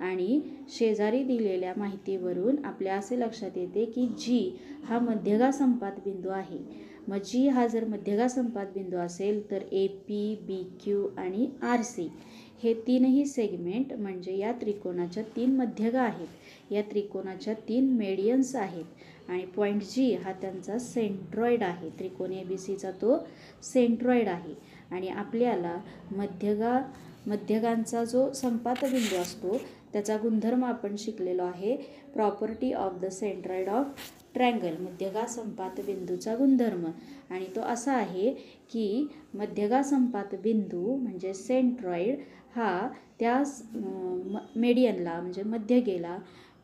आणि 0.00 0.40
शेजारी 0.68 1.22
दिलेल्या 1.24 1.72
माहितीवरून 1.76 2.64
आपल्या 2.64 2.96
असे 2.96 3.20
लक्षात 3.20 3.56
येते 3.56 3.84
की 3.84 4.06
जी 4.18 4.56
हा 4.84 4.98
मध्यगा 4.98 5.50
संपात 5.50 6.00
बिंदू 6.04 6.28
आहे. 6.28 6.58
मग 7.08 7.22
जी 7.24 7.46
हा 7.48 7.66
जर 7.66 7.84
मध्यगा 7.84 8.28
संपात 8.28 8.66
बिंदू 8.74 8.96
असेल 8.96 9.40
तर 9.50 9.62
ए 9.72 9.86
पी 10.08 10.34
बी 10.46 10.62
क्यू 10.84 11.06
आणि 11.18 11.48
आर 11.62 11.82
सी 11.82 12.08
हे 12.62 12.72
तीनही 12.86 13.24
सेगमेंट 13.26 13.92
म्हणजे 13.92 14.36
या 14.36 14.52
त्रिकोणाच्या 14.52 15.22
तीन 15.36 15.56
मध्यगा 15.56 16.02
आहेत. 16.02 16.26
या 16.72 16.82
त्रिकोणाच्या 16.82 17.54
तीन 17.68 17.90
मेडियन्स 17.96 18.54
आहेत 18.56 19.30
आणि 19.30 19.44
पॉईंट 19.56 19.82
जी 19.84 20.14
हा 20.14 20.32
त्यांचा 20.32 20.78
सेंट्रॉइड 20.78 21.62
आहे. 21.62 21.90
त्रिकोण 21.98 22.32
ए 22.32 22.42
बी 22.44 22.58
सीचा 22.58 22.90
तो 23.02 23.18
सेंट्रॉइड 23.62 24.28
आहे. 24.28 24.54
आणि 24.90 25.08
आपल्याला 25.08 25.76
मध्यगा 26.12 26.80
मध्यगांचा 27.26 28.04
जो 28.04 28.30
संपात 28.32 28.84
बिंदू 28.84 29.16
असतो 29.16 29.58
त्याचा 29.92 30.16
गुणधर्म 30.16 30.64
आपण 30.64 30.96
शिकलेलो 30.98 31.44
आहे. 31.44 31.76
Property 32.14 32.72
of 32.72 33.00
the 33.02 33.08
centroid 33.12 33.68
of 33.68 34.00
triangle 34.34 34.76
मध्यगा 34.80 35.26
संपात 35.26 35.80
बिंदूचा 35.86 36.34
गुणधर्म. 36.36 36.84
आणि 37.30 37.46
तो 37.56 37.60
असा 37.62 37.92
आहे 37.92 38.30
की 38.72 39.06
मध्यगा 39.34 39.82
संपात 39.82 40.34
बिंदू 40.42 40.96
म्हणजे 40.96 41.34
सेंट्रॉइड 41.34 42.18
हा 42.56 42.88
त्या 43.20 43.42
मेडियनला 44.56 45.20
म्हणजे 45.20 45.42
मध्यगेला 45.42 46.16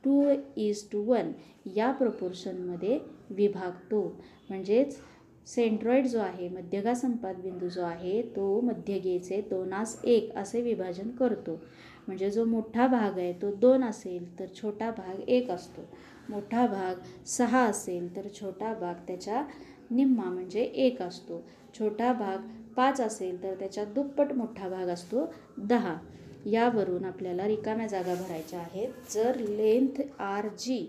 टू 0.04 0.22
इज 0.56 0.82
टू 0.92 1.02
वन 1.04 1.30
या 1.76 1.90
प्रपोर्शनमध्ये 1.92 2.98
विभागतो. 3.30 4.02
म्हणजेच 4.48 4.98
सेंट्रॉइड 5.46 6.06
जो 6.06 6.18
आहे 6.20 6.48
मध्यगा 6.48 6.94
संपात 6.94 7.34
बिंदू 7.34 7.68
जो 7.68 7.82
आहे 7.82 8.20
तो 8.36 8.60
मध्यगेचे 8.60 9.40
दोनास 9.50 9.98
एक 10.04 10.34
असे 10.38 10.60
विभाजन 10.62 11.10
करतो. 11.10 11.60
म्हणजे 12.06 12.30
जो 12.30 12.44
मोठा 12.44 12.86
भाग 12.86 13.18
आहे 13.18 13.32
तो 13.42 13.50
दोन 13.54 13.84
असेल 13.84 14.38
तर 14.38 14.46
छोटा 14.54 14.90
भाग 14.90 15.28
एक 15.28 15.50
असतो. 15.50 15.82
मोठा 16.30 16.66
भाग 16.66 17.26
सहा 17.26 17.64
असेल 17.64 18.14
तर 18.16 18.28
छोटा 18.40 18.72
भाग 18.74 18.94
त्याच्या 19.06 19.42
निम्मा 19.90 20.24
म्हणजे 20.24 20.62
एक 20.62 21.02
असतो. 21.02 21.42
छोटा 21.78 22.12
भाग 22.12 22.46
पाच 22.76 23.00
असेल 23.00 23.42
तर 23.42 23.54
त्याच्या 23.54 23.84
दुप्पट 23.84 24.32
मोठा 24.32 24.68
भाग 24.68 24.88
असतो 24.88 25.26
दहा. 25.58 25.96
यावरून 26.46 27.04
आपल्याला 27.04 27.46
रिकाम्या 27.48 27.86
जागा 27.86 28.14
भरायच्या 28.14 28.60
आहेत. 28.60 28.88
जर 29.10 29.38
लेंथ 29.38 30.00
आर 30.18 30.48
जी 30.58 30.86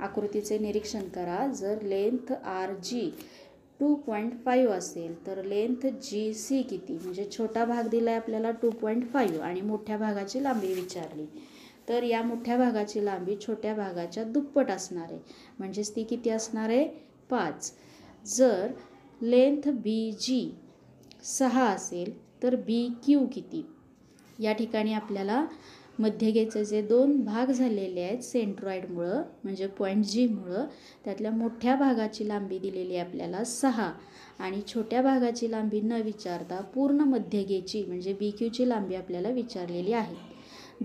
आकृतीचे 0.00 0.58
निरीक्षण 0.58 1.08
करा. 1.08 1.46
जर 1.46 1.82
length 1.82 2.32
R 2.32 2.74
G 2.84 3.10
two 3.80 3.94
point 3.96 4.32
five 4.44 4.72
असेल 4.74 5.14
तर 5.26 5.42
लेंथ 5.44 5.86
जी 6.02 6.32
सी 6.34 6.60
किती? 6.62 6.98
म्हणजे 7.02 7.26
छोटा 7.30 7.64
भाग 7.64 7.88
दिला 7.88 8.10
आहे 8.10 8.20
आपल्याला 8.20 8.50
टू 8.62 8.70
पॉईंट 8.70 9.10
फाईव्ह 9.12 9.42
आणि 9.44 9.60
मोठ्या 9.60 9.96
भागाची 9.98 10.42
लांबी 10.42 10.72
विचारली. 10.74 11.26
तर 11.88 12.02
या 12.02 12.22
मोठ्या 12.22 12.56
भागाची 12.56 13.04
लांबी 13.04 13.36
छोट्या 13.36 13.74
भागाच्या 13.74 14.24
दुप्पट 14.24 14.70
असणार 14.70 15.12
आहे. 15.12 15.18
म्हणजेच 15.58 15.96
ती 15.96 16.02
किती 16.04 16.30
असणार 16.30 16.68
आहे? 16.68 16.84
पाच. 17.30 17.72
जर 18.26 18.70
लेंथ 19.22 19.68
बी 19.68 20.12
जी 20.20 20.50
सहा 21.24 21.64
असेल 21.64 22.12
तर 22.42 22.56
बी 22.56 22.88
क्यू 23.04 23.26
किती? 23.26 23.64
या 24.40 24.52
ठिकाणी 24.52 24.92
आपल्याला 24.92 25.46
मध्यगेचे 25.98 26.64
जे 26.64 26.82
दोन 26.82 27.16
भाग 27.24 27.50
झालेले 27.50 28.00
आहेत 28.00 28.22
सेंट्रॉइडमुळं 28.22 29.22
म्हणजे 29.44 29.66
पॉईंट 29.66 30.04
जीमुळं 30.04 30.66
त्यातल्या 31.04 31.30
मोठ्या 31.30 31.76
भागाची 31.76 32.28
लांबी 32.28 32.58
दिलेली 32.58 32.96
आहे 32.96 33.08
आपल्याला 33.08 33.44
सहा. 33.44 33.92
आणि 34.38 34.60
छोट्या 34.68 35.02
भागाची 35.02 35.50
लांबी 35.50 35.80
न 35.80 35.92
विचारता 35.92 36.60
पूर्ण 36.60 37.00
मध्यगेची 37.00 37.84
म्हणजे 37.84 38.12
बी 38.12 38.30
क्यूची 38.30 38.68
लांबी 38.68 38.94
आपल्याला 38.94 39.28
विचारलेली 39.28 39.92
आहे. 39.92 40.33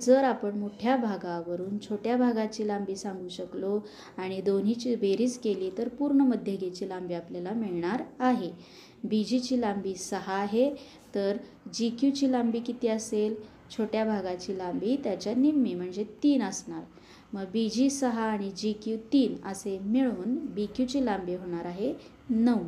जर 0.01 0.23
आपण 0.23 0.57
मोठ्या 0.59 0.95
भागावरून 0.97 1.77
छोट्या 1.79 2.17
भागाची 2.17 2.67
लांबी 2.67 2.95
सांगू 2.95 3.29
शकलो 3.29 3.79
आणि 4.17 4.41
दोन्हीची 4.41 4.95
बेरीज 4.95 5.37
केली 5.37 5.69
तर 5.77 5.87
पूर्ण 5.87 6.21
मध्यगेची 6.21 6.89
लांबी 6.89 7.13
आपल्याला 7.13 7.51
मिळणार 7.51 8.03
आहे. 8.19 8.51
बी 9.03 9.23
जीची 9.23 9.61
लांबी 9.61 9.95
सहा 9.95 10.33
आहे 10.33 10.69
तर 11.15 11.37
जी 11.73 11.89
क्यूची 11.89 12.31
लांबी 12.31 12.59
किती 12.59 12.87
असेल? 12.87 13.35
छोट्या 13.77 14.05
भागाची 14.05 14.57
लांबी 14.57 14.95
त्याच्या 15.03 15.33
निम्मी 15.35 15.73
म्हणजे 15.73 16.03
तीन 16.03 16.43
असणार. 16.43 16.83
मग 17.33 17.45
बी 17.53 17.69
जी 17.69 17.89
सहा 17.89 18.23
आणि 18.23 18.49
जी 18.57 18.73
क्यू 18.73 18.97
तीन 19.13 19.35
असे 19.45 19.77
मिळून 19.79 20.35
बी 20.45 20.65
क्यूची 20.65 21.05
लांबी 21.05 21.35
होणार 21.35 21.65
आहे 21.65 21.93
नऊ. 22.29 22.63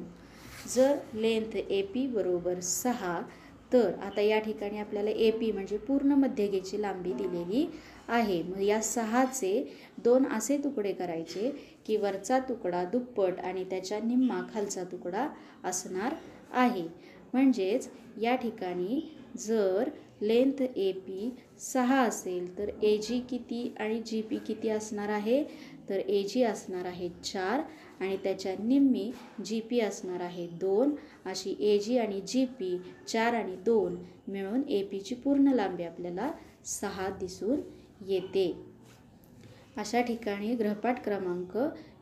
जर 0.75 0.97
लेंथ 1.13 1.55
ए 1.55 1.81
पी 1.81 2.07
बरोबर 2.07 2.60
सहा 2.60 3.21
तर 3.73 3.91
आता 4.01 4.21
या 4.21 4.39
ठिकाणी 4.39 4.77
आपल्याला 4.77 5.10
ए 5.10 5.29
पी 5.31 5.51
म्हणजे 5.51 5.77
पूर्ण 5.77 6.13
मध्यगेची 6.13 6.81
लांबी 6.81 7.13
दिलेली 7.13 7.65
आहे. 8.07 8.41
मग 8.43 8.62
या 8.62 8.81
सहाचे 8.81 9.63
दोन 10.03 10.25
असे 10.27 10.57
तुकडे 10.57 10.91
करायचे 10.93 11.49
की 11.86 11.97
वरचा 11.97 12.39
तुकडा 12.39 12.84
दुप्पट 12.84 13.39
आणि 13.39 13.63
त्याच्या 13.63 13.99
निम्मा 13.99 14.41
खालचा 14.53 14.84
तुकडा 14.84 15.27
असणार 15.63 16.15
आहे. 16.53 16.88
म्हणजेच 17.34 17.89
या 18.21 18.36
ठिकाणी 18.36 19.01
जर 19.39 19.89
लेंथ 20.21 20.62
ए 20.62 20.91
पी 20.97 21.29
सहा 21.60 22.01
असेल 22.01 22.57
तर 22.57 22.69
ए 22.81 22.97
जी 22.97 23.19
किती 23.29 23.73
आणि 23.79 24.01
जी 24.05 24.21
पी 24.21 24.38
किती 24.38 24.69
असणार 24.69 25.10
आहे? 25.10 25.43
तर 25.89 25.99
ए 25.99 26.21
जी 26.23 26.43
असणार 26.43 26.86
आहे 26.86 27.10
चार 27.23 27.62
आणि 28.01 28.17
त्याच्या 28.23 28.53
निम्मी 28.59 29.11
जी 29.45 29.59
पी 29.69 29.79
असणार 29.79 30.21
आहे 30.21 30.47
दोन. 30.61 30.93
अशी 31.25 31.55
ए 31.59 31.77
जी 31.79 31.97
आणि 31.97 32.21
जी 32.27 32.45
पी 32.59 32.77
चार 33.07 33.33
आणि 33.33 33.55
दोन 33.65 33.95
मिळून 34.27 34.63
ए 34.69 34.81
पीची 34.83 35.15
पूर्ण 35.15 35.53
लांबी 35.53 35.83
आपल्याला 35.83 36.31
सहा 36.65 37.09
दिसून 37.19 37.61
येते. 38.07 38.51
अशा 39.77 40.01
ठिकाणी 40.01 40.53
ग्रहपाठ 40.55 41.03
क्रमांक 41.03 41.57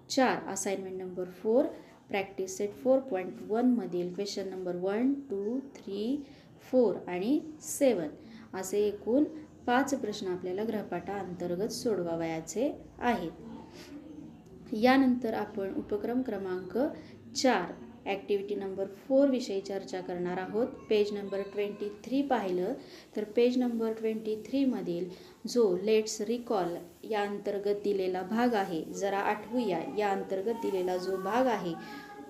चार 0.09 0.47
assignment 0.51 1.01
number 1.01 1.29
four 1.41 1.65
practice 2.09 2.57
set 2.57 2.73
four 2.73 2.99
point 2.99 3.41
वनमधील 3.49 4.13
question 4.13 4.47
number 4.49 4.75
one 4.75 5.13
two 5.29 5.59
three 5.75 6.23
four 6.71 6.95
आणि 7.07 7.39
सेवन 7.61 8.07
असे 8.53 8.79
एकूण 8.79 9.23
पाच 9.67 9.93
प्रश्न 9.93 10.27
आपल्याला 10.27 10.63
गृहपाठाअंतर्गत 10.63 11.71
सोडवावयाचे 11.71 12.71
आहेत. 12.99 13.31
यानंतर 14.73 15.33
आपण 15.33 15.73
उपक्रम 15.77 16.21
क्रमांक 16.21 16.77
चार 17.35 17.71
ॲक्टिव्हिटी 18.05 18.55
नंबर 18.55 18.85
फोर 18.97 19.29
विषयी 19.29 19.61
चर्चा 19.61 19.99
करणार 20.01 20.37
आहोत. 20.37 20.67
पेज 20.89 21.11
नंबर 21.13 21.41
ट्वेंटी 21.53 21.89
थ्री 22.05 22.21
पाहिलं 22.21 22.73
तर 23.15 23.23
पेज 23.35 23.57
नंबर 23.57 23.93
ट्वेंटी 23.93 24.35
थ्रीमधील 24.45 25.09
जो 25.47 25.65
लेट्स 25.83 26.19
रिकॉल 26.21 26.75
या 27.09 27.21
अंतर्गत 27.21 27.83
दिलेला 27.83 28.21
भाग 28.21 28.53
आहे 28.53 28.83
जरा 28.93 29.19
आठवूया. 29.19 29.79
या 29.97 30.11
अंतर्गत 30.11 30.61
दिलेला 30.61 30.97
जो 30.97 31.17
भाग 31.23 31.47
आहे 31.47 31.73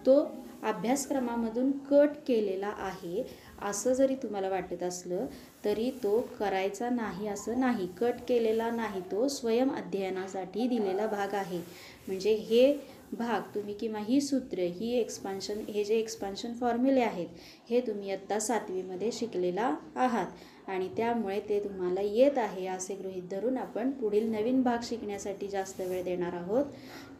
तो 0.05 0.19
अभ्यासक्रमामधून 0.63 1.71
कट 1.89 2.17
केलेला 2.27 2.73
आहे. 2.77 3.23
असं 3.61 3.93
जरी 3.93 4.15
तुम्हाला 4.15 4.49
वाटत 4.49 4.83
असलं 4.83 5.25
तरी 5.65 5.89
तो 6.03 6.19
करायचा 6.39 6.89
नाही 6.89 7.27
असं 7.27 7.59
नाही. 7.59 7.87
कट 7.99 8.21
केलेला 8.27 8.69
नाही 8.71 9.01
तो 9.01 9.27
स्वयं 9.27 9.69
अध्ययनासाठी 9.69 10.67
दिलेला 10.67 11.07
भाग 11.07 11.33
आहे. 11.33 11.59
म्हणजे 12.07 12.33
हे 12.33 12.73
भाग 13.13 13.41
तुम्ही 13.55 13.73
किंवा 13.73 13.99
ही 13.99 14.19
सूत्रे 14.21 14.65
ही 14.65 14.91
एक्सपान्शन 14.99 15.59
हे 15.69 15.83
जे 15.83 15.95
एक्सपान्शन 15.95 16.53
फॉर्म्युले 16.53 17.01
आहेत 17.01 17.27
हे 17.69 17.79
तुम्ही 17.81 18.11
आत्ता 18.11 18.39
सातवीमध्ये 18.39 19.11
शिकलेला 19.11 19.75
आहात. 19.95 20.27
आणि 20.67 20.87
त्यामुळे 20.97 21.39
ते 21.39 21.59
तुम्हाला 21.63 22.01
येत 22.01 22.37
आहे 22.37 22.65
असे 22.67 22.95
गृहीत 22.95 23.23
धरून 23.31 23.57
आपण 23.57 23.91
पुढील 23.91 24.29
नवीन 24.31 24.61
भाग 24.61 24.83
शिकण्यासाठी 24.83 25.47
जास्त 25.47 25.81
वेळ 25.81 26.03
देणार 26.03 26.33
आहोत. 26.33 26.65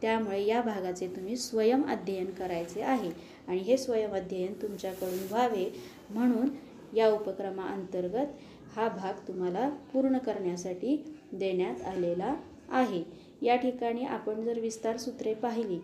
त्यामुळे 0.02 0.44
या 0.46 0.60
भागाचे 0.62 1.06
तुम्ही 1.06 1.36
स्वयं 1.36 1.82
अध्ययन 1.82 2.30
करायचे 2.30 2.82
आहे. 2.82 3.10
आणि 3.48 3.58
हे 3.58 3.76
स्वयं 3.76 4.10
अध्ययन 4.10 4.52
तुमच्याकडून 4.62 5.18
व्हावे. 5.30 5.64
म्हणून 6.10 6.48
या 6.96 7.08
उपक्रमाअंतर्गत 7.10 8.76
हा 8.76 8.88
भाग 8.88 9.26
तुम्हाला 9.28 9.68
पूर्ण 9.92 10.18
करण्यासाठी 10.18 10.96
देण्यात 11.32 11.82
आलेला 11.86 12.34
आहे. 12.70 13.02
या 13.42 13.56
ठिकाणी 13.56 14.04
आपण 14.04 14.42
जर 14.44 14.58
विस्तार 14.58 14.96
सूत्रे 14.96 15.34
पाहिली 15.34 15.78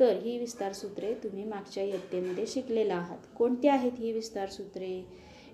तर 0.00 0.18
ही 0.22 0.38
विस्तार 0.38 0.72
सूत्रे 0.72 1.12
तुम्ही 1.14 1.44
मागच्या 1.44 1.82
इयत्तेमध्ये 1.84 2.46
शिकलेला 2.46 2.94
आहात. 2.94 3.18
कोणती 3.36 3.68
आहेत 3.68 3.98
ही 3.98 4.12
विस्तार 4.12 4.48
सूत्रे? 4.48 5.02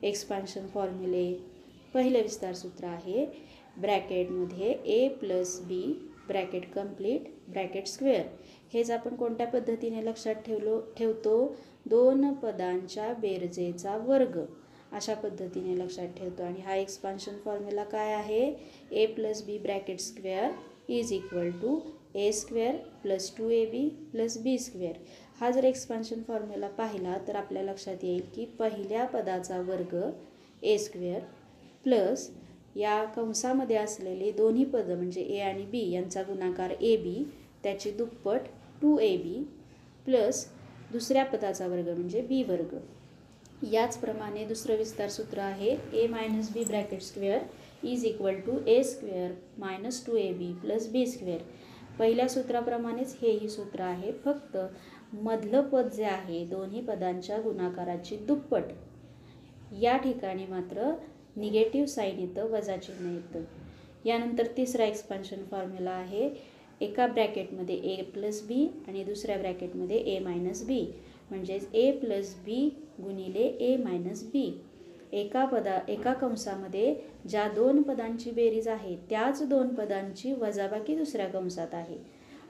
एक्सपान्शन 0.03 0.67
फॉर्म्युले 0.67 1.33
पहिलं 1.95 2.23
विस्तार 2.23 2.53
सूत्र 2.55 2.85
आहे 2.85 3.27
ब्रॅकेटमध्ये 3.81 4.71
A 4.85 5.09
plus 5.09 5.61
B 5.61 5.83
bracket 6.29 6.71
complete 6.73 7.29
bracket 7.49 7.87
square. 7.87 8.25
हेच 8.73 8.91
आपण 8.91 9.15
कोणत्या 9.17 9.47
पद्धतीने 9.47 10.05
लक्षात 10.05 10.35
ठेवलो 10.47 10.81
ठेवतो? 10.97 11.57
दोन 11.87 12.33
पदांच्या 12.35 13.13
बेरजेचा 13.21 13.97
वर्ग. 14.07 14.41
अशा 14.93 15.15
पद्धतीने 15.15 15.79
लक्षात 15.79 16.09
ठेवतो. 16.17 16.43
आणि 16.43 16.61
हा 16.61 16.75
एक्सपान्शन 16.75 17.37
फॉर्म्युला 17.45 17.85
काय 17.85 18.13
आहे? 18.15 18.45
A 18.93 19.07
plus 19.07 19.45
B 19.45 19.59
bracket 19.59 20.01
square 20.01 20.51
is 20.91 21.13
equal 21.13 21.51
to 21.63 21.79
A 22.17 22.31
square 22.33 22.77
plus 23.03 23.33
two 23.37 23.49
A 23.51 23.65
B 23.67 23.89
plus 24.13 24.37
B 24.43 24.59
square 24.59 24.97
हा 25.41 25.51
जर 25.51 25.65
एक्सपान्शन 25.65 26.23
फॉर्म्युला 26.29 26.69
पाहिला 26.69 27.17
तर 27.29 27.37
आपल्या 27.37 27.63
लक्षात 27.63 28.05
येईल 28.05 28.23
की 28.35 28.45
पहिल्या 28.59 29.05
पदाचा 29.07 29.61
वर्ग 29.61 29.95
ए 30.63 30.77
स्क्वेअर 30.79 31.21
प्लस 31.85 32.29
या 32.77 33.03
कंसामध्ये 33.17 33.77
असलेले 33.77 34.31
दोन्ही 34.33 34.65
पदं 34.65 34.97
म्हणजे 34.97 35.21
ए 35.21 35.39
आणि 35.41 35.65
बी 35.67 35.89
यांचा 35.91 36.23
गुणाकार 36.23 36.71
ए 36.71 36.97
बी 36.97 37.25
त्याची 37.63 37.91
दुप्पट 37.91 38.49
टू 38.83 38.99
ए 38.99 39.17
बी 39.17 39.43
प्लस 40.07 40.47
दुसऱ्या 40.93 41.25
पदाचा 41.25 41.67
वर्ग 41.67 41.89
म्हणजे 41.89 42.21
बी 42.21 42.43
वर्ग. 42.43 42.77
याचप्रमाणे 43.63 44.45
दुसरं 44.45 44.77
विस्तार 44.77 45.09
सूत्र 45.09 45.39
आहे 45.41 45.77
A 45.95 46.07
minus 46.07 46.51
B 46.53 46.65
bracket 46.65 47.03
square 47.03 47.41
is 47.83 48.05
equal 48.05 48.35
to 48.47 48.59
A 48.67 48.83
square 48.83 49.33
minus 49.59 50.05
two 50.07 50.17
A 50.17 50.31
B 50.33 50.53
plus 50.63 50.89
B 50.91 51.05
square 51.07 51.41
पहिल्या 51.99 52.29
सूत्राप्रमाणेच 52.29 53.17
हेही 53.23 53.49
सूत्र 53.49 53.83
आहे 53.83 54.13
फक्त 54.25 54.57
मधलं 55.13 55.69
पद 55.69 55.89
जे 55.89 56.05
आहे 56.05 56.45
दोन्ही 56.45 56.81
पदांच्या 56.81 57.41
गुणाकाराची 57.41 58.17
दुप्पट. 58.19 58.63
या 59.73 59.97
ठिकाणी 59.97 60.47
मात्र 60.47 60.91
निगेटिव्ह 61.39 61.87
साईन 61.87 62.19
येतं 62.19 62.51
वजा 62.51 62.77
चिन्ह 62.77 63.13
येतं. 63.13 63.43
यानंतर 64.05 64.47
तिसरा 64.57 64.85
एक्सपान्शन 64.85 65.45
फॉर्म्युला 65.51 65.91
आहे 65.91 66.29
एका 66.81 67.07
ब्रॅकेटमध्ये 67.07 67.77
ए 67.85 68.03
प्लस 68.05 68.43
बी 68.47 68.67
आणि 68.89 69.03
दुसऱ्या 69.05 69.37
ब्रॅकेटमध्ये 69.39 69.97
ए 69.97 70.19
मायनस 70.19 70.65
बी 70.65 70.81
म्हणजेच 71.31 71.69
ए 71.75 71.91
प्लस 71.91 72.35
बी 72.45 72.69
गुणिले 73.03 73.47
ए 73.61 73.77
मायनस 73.77 74.23
बी 74.25 74.51
एका 75.13 75.45
पदा 75.45 75.79
एका 75.89 76.13
कंसामध्ये 76.13 76.95
ज्या 77.29 77.49
दोन 77.49 77.83
पदांची 77.83 78.31
बेरीज 78.31 78.69
आहे 78.69 78.97
त्याच 79.11 79.43
दोन 79.49 79.75
पदांची 79.75 80.33
वजाबाकी 80.33 80.97
दुसऱ्या 80.97 81.27
कंसात 81.27 81.75
आहे. 81.75 81.97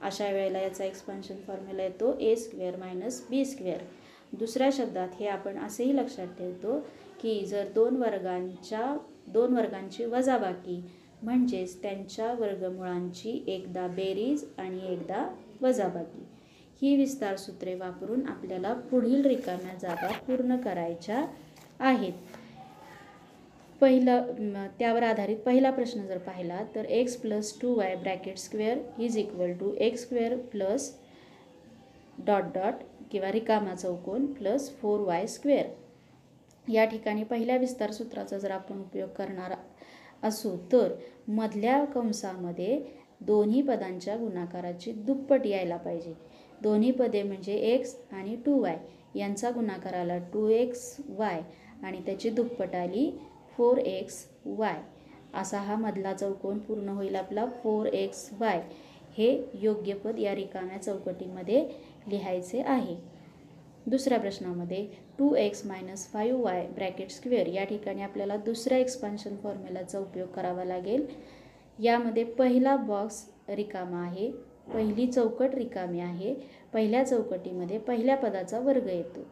अशा 0.01 0.29
वेळेला 0.31 0.59
याचा 0.59 0.83
एक्सपान्शन 0.85 1.35
फॉर्म्युला 1.47 1.83
येतो 1.83 2.15
A 2.19 2.35
square 2.35 2.75
minus 2.75 3.21
B 3.29 3.43
square 3.45 3.81
दुसऱ्या 4.33 4.69
शब्दात 4.73 5.15
हे 5.19 5.27
आपण 5.27 5.57
असेही 5.57 5.95
लक्षात 5.95 6.27
ठेवतो 6.37 6.79
की 7.19 7.39
जर 7.45 7.67
दोन 7.75 7.95
वर्गांच्या 7.95 8.95
दोन 9.27 9.53
वर्गांची 9.53 10.05
वजाबाकी 10.05 10.81
म्हणजेच 11.23 11.81
त्यांच्या 11.81 12.31
वर्गमुळांची 12.33 13.43
एकदा 13.47 13.87
बेरीज 13.87 14.43
आणि 14.57 14.79
एकदा 14.93 15.27
वजाबाकी. 15.61 16.25
ही 16.81 16.95
विस्तार 16.95 17.35
सूत्रे 17.35 17.73
वापरून 17.75 18.27
आपल्याला 18.27 18.73
पुढील 18.91 19.25
रिकाम्या 19.25 19.73
जागा 19.81 20.11
पूर्ण 20.27 20.57
करायच्या 20.57 21.25
आहेत. 21.79 22.13
पहिला 23.81 24.19
त्यावर 24.79 25.03
आधारित 25.03 25.37
पहिला 25.37 25.71
प्रश्न 25.71 26.05
जर 26.05 26.17
पाहिला 26.17 26.63
तर 26.75 26.85
X 26.85 27.15
plus 27.15 27.53
two 27.61 27.73
Y 27.75 27.95
bracket 27.95 28.37
square 28.37 28.77
is 29.01 29.17
equal 29.17 29.53
to 29.59 29.73
X 29.77 30.01
square 30.01 30.35
plus 30.51 30.91
dot 32.25 32.53
dot 32.53 32.83
किंवा 33.11 33.31
रिकामा 33.31 33.75
चौकोन 33.75 34.25
प्लस 34.33 34.69
फोर 34.77 34.99
वाय 34.99 35.27
स्क्वेअर 35.27 35.67
या 36.69 36.85
ठिकाणी 36.85 37.23
पहिल्या 37.23 37.57
विस्तार 37.57 37.91
सूत्राचा 37.91 38.37
जर 38.37 38.51
आपण 38.51 38.79
उपयोग 38.79 39.09
करणार 39.09 39.55
असू 40.23 40.55
तर 40.71 40.93
मधल्या 41.27 41.83
कंसामध्ये 41.85 42.79
दोन्ही 43.21 43.61
पदांच्या 43.61 44.15
गुणाकाराची 44.17 44.91
दुप्पट 44.91 45.45
यायला 45.45 45.77
पाहिजे. 45.77 46.13
दोन्ही 46.61 46.91
पदे 46.91 47.23
म्हणजे 47.23 47.53
एक्स 47.53 47.95
आणि 48.11 48.35
टू 48.45 48.59
वाय 48.61 48.77
यांचा 49.15 49.49
गुणाकार 49.51 49.93
आला 49.93 50.17
टू 50.33 50.47
एक्स 50.49 50.95
वाय 51.09 51.41
आणि 51.83 52.01
त्याची 52.05 52.29
दुप्पट 52.29 52.75
आली 52.75 53.11
फोर 53.57 53.77
एक्स 53.77 54.25
वाय 54.45 54.81
असा 55.33 55.59
हा 55.59 55.75
मधला 55.75 56.13
चौकोन 56.13 56.59
पूर्ण 56.59 56.89
होईल 56.89 57.15
आपला 57.15 57.45
फोर 57.63 57.85
एक्स 57.85 58.29
वाय 58.39 58.61
हे 59.17 59.31
योग्य 59.61 59.93
पद 59.93 60.19
या 60.19 60.35
रिकाम्या 60.35 60.81
चौकटीमध्ये 60.81 61.67
लिहायचे 62.07 62.61
आहे. 62.61 62.95
दुसऱ्या 63.87 64.19
प्रश्नामध्ये 64.19 64.85
two 65.19 65.33
X 65.35 65.65
minus 65.65 66.05
five 66.11 66.41
Y 66.41 66.65
bracket 66.75 67.11
square 67.11 67.47
या 67.47 67.63
ठिकाणी 67.63 68.01
आपल्याला 68.01 68.35
दुसऱ्या 68.37 68.77
एक्सपान्शन 68.77 69.35
फॉर्म्युलाचा 69.43 69.99
उपयोग 69.99 70.27
करावा 70.27 70.63
लागेल. 70.65 71.05
यामध्ये 71.79 72.23
पहिला 72.23 72.75
बॉक्स 72.77 73.23
रिकामा 73.49 74.03
आहे 74.05 74.31
पहिली 74.73 75.05
चौकट 75.07 75.55
रिकामी 75.55 75.99
आहे 75.99 76.33
पहिल्या 76.73 77.03
चौकटीमध्ये 77.05 77.77
पहिल्या 77.77 78.15
पदाचा 78.17 78.59
वर्ग 78.59 78.87
येतो. 78.87 79.25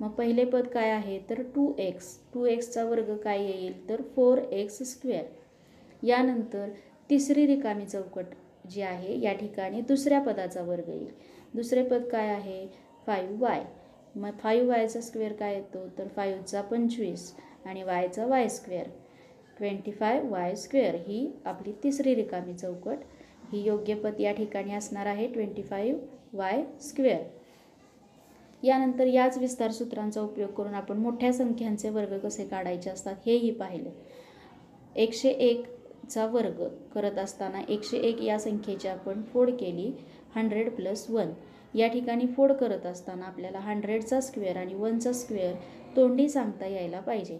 मग 0.00 0.10
पहिले 0.10 0.44
पद 0.44 0.66
काय 0.66 0.90
आहे? 0.90 1.18
तर 1.30 1.42
टू 1.54 1.72
एक्स 1.78 2.16
टू 2.34 2.44
एक्सचा 2.46 2.84
वर्ग 2.84 3.14
काय 3.16 3.44
येईल? 3.44 3.88
तर 3.88 4.02
फोर 4.16 4.38
एक्स 4.38 4.82
स्क्वेअर 4.90 6.06
यानंतर 6.06 6.68
तिसरी 7.10 7.46
रिकामी 7.46 7.86
चौकट 7.86 8.34
जी 8.70 8.82
आहे 8.82 9.20
या 9.20 9.32
ठिकाणी 9.32 9.80
दुसऱ्या 9.80 10.20
पदाचा 10.20 10.62
वर्ग 10.62 10.88
येईल. 10.88 11.08
दुसरे 11.54 11.82
पद 11.82 12.08
काय 12.12 12.28
आहे? 12.28 12.66
फाईव्ह 13.06 13.40
वाय 13.40 13.64
मग 14.16 14.36
फाईव्ह 14.38 14.68
वायचा 14.68 15.00
स्क्वेअर 15.00 15.32
काय 15.32 15.54
येतो? 15.54 15.86
तर 15.98 16.08
फाईव्हचा 16.16 16.60
पंचवीस 16.62 17.32
आणि 17.64 17.82
वायचा 17.82 18.26
Y 18.26 18.48
square 18.48 18.88
twenty 19.58 19.92
five 19.92 20.20
Y 20.20 20.54
square 20.54 20.94
ही 21.06 21.26
आपली 21.44 21.72
तिसरी 21.82 22.14
रिकामी 22.14 22.54
चौकट. 22.54 22.98
ही 23.52 23.62
योग्य 23.62 23.94
पद 23.94 24.20
या 24.20 24.32
ठिकाणी 24.32 24.72
असणार 24.74 25.06
आहे 25.06 25.26
ट्वेंटी 25.28 25.62
फाईव्ह 25.62 26.36
वाय 26.36 26.62
स्क्वेअर 26.80 27.22
यानंतर 28.62 29.06
याच 29.06 29.36
विस्तार 29.38 29.70
सूत्रांचा 29.70 30.20
उपयोग 30.20 30.50
करून 30.50 30.74
आपण 30.74 30.98
मोठ्या 30.98 31.32
संख्यांचे 31.32 31.90
वर्ग 31.90 32.18
कसे 32.18 32.46
काढायचे 32.48 32.90
असतात 32.90 33.16
हेही 33.26 33.50
पाहिलं. 33.50 33.90
एकशे 34.96 35.28
एकचा 35.28 36.26
वर्ग 36.26 36.62
करत 36.94 37.18
असताना 37.18 37.60
एकशे 37.68 37.96
एक 37.98 38.22
या 38.22 38.38
संख्येची 38.38 38.88
आपण 38.88 39.22
फोड 39.22 39.50
केली. 39.50 39.90
हंड्रेड 40.34 40.70
प्लस 40.70 41.08
वन 41.10 41.30
या 41.74 41.88
ठिकाणी 41.88 42.26
फोड 42.26 42.52
करत 42.52 42.86
असताना 42.86 43.24
आपल्याला 43.24 43.58
हंड्रेडचा 43.58 44.20
स्क्वेअर 44.20 44.56
आणि 44.56 44.74
वनचा 44.74 45.12
स्क्वेअर 45.12 45.54
तोंडी 45.96 46.28
सांगता 46.28 46.66
यायला 46.66 47.00
पाहिजे. 47.00 47.38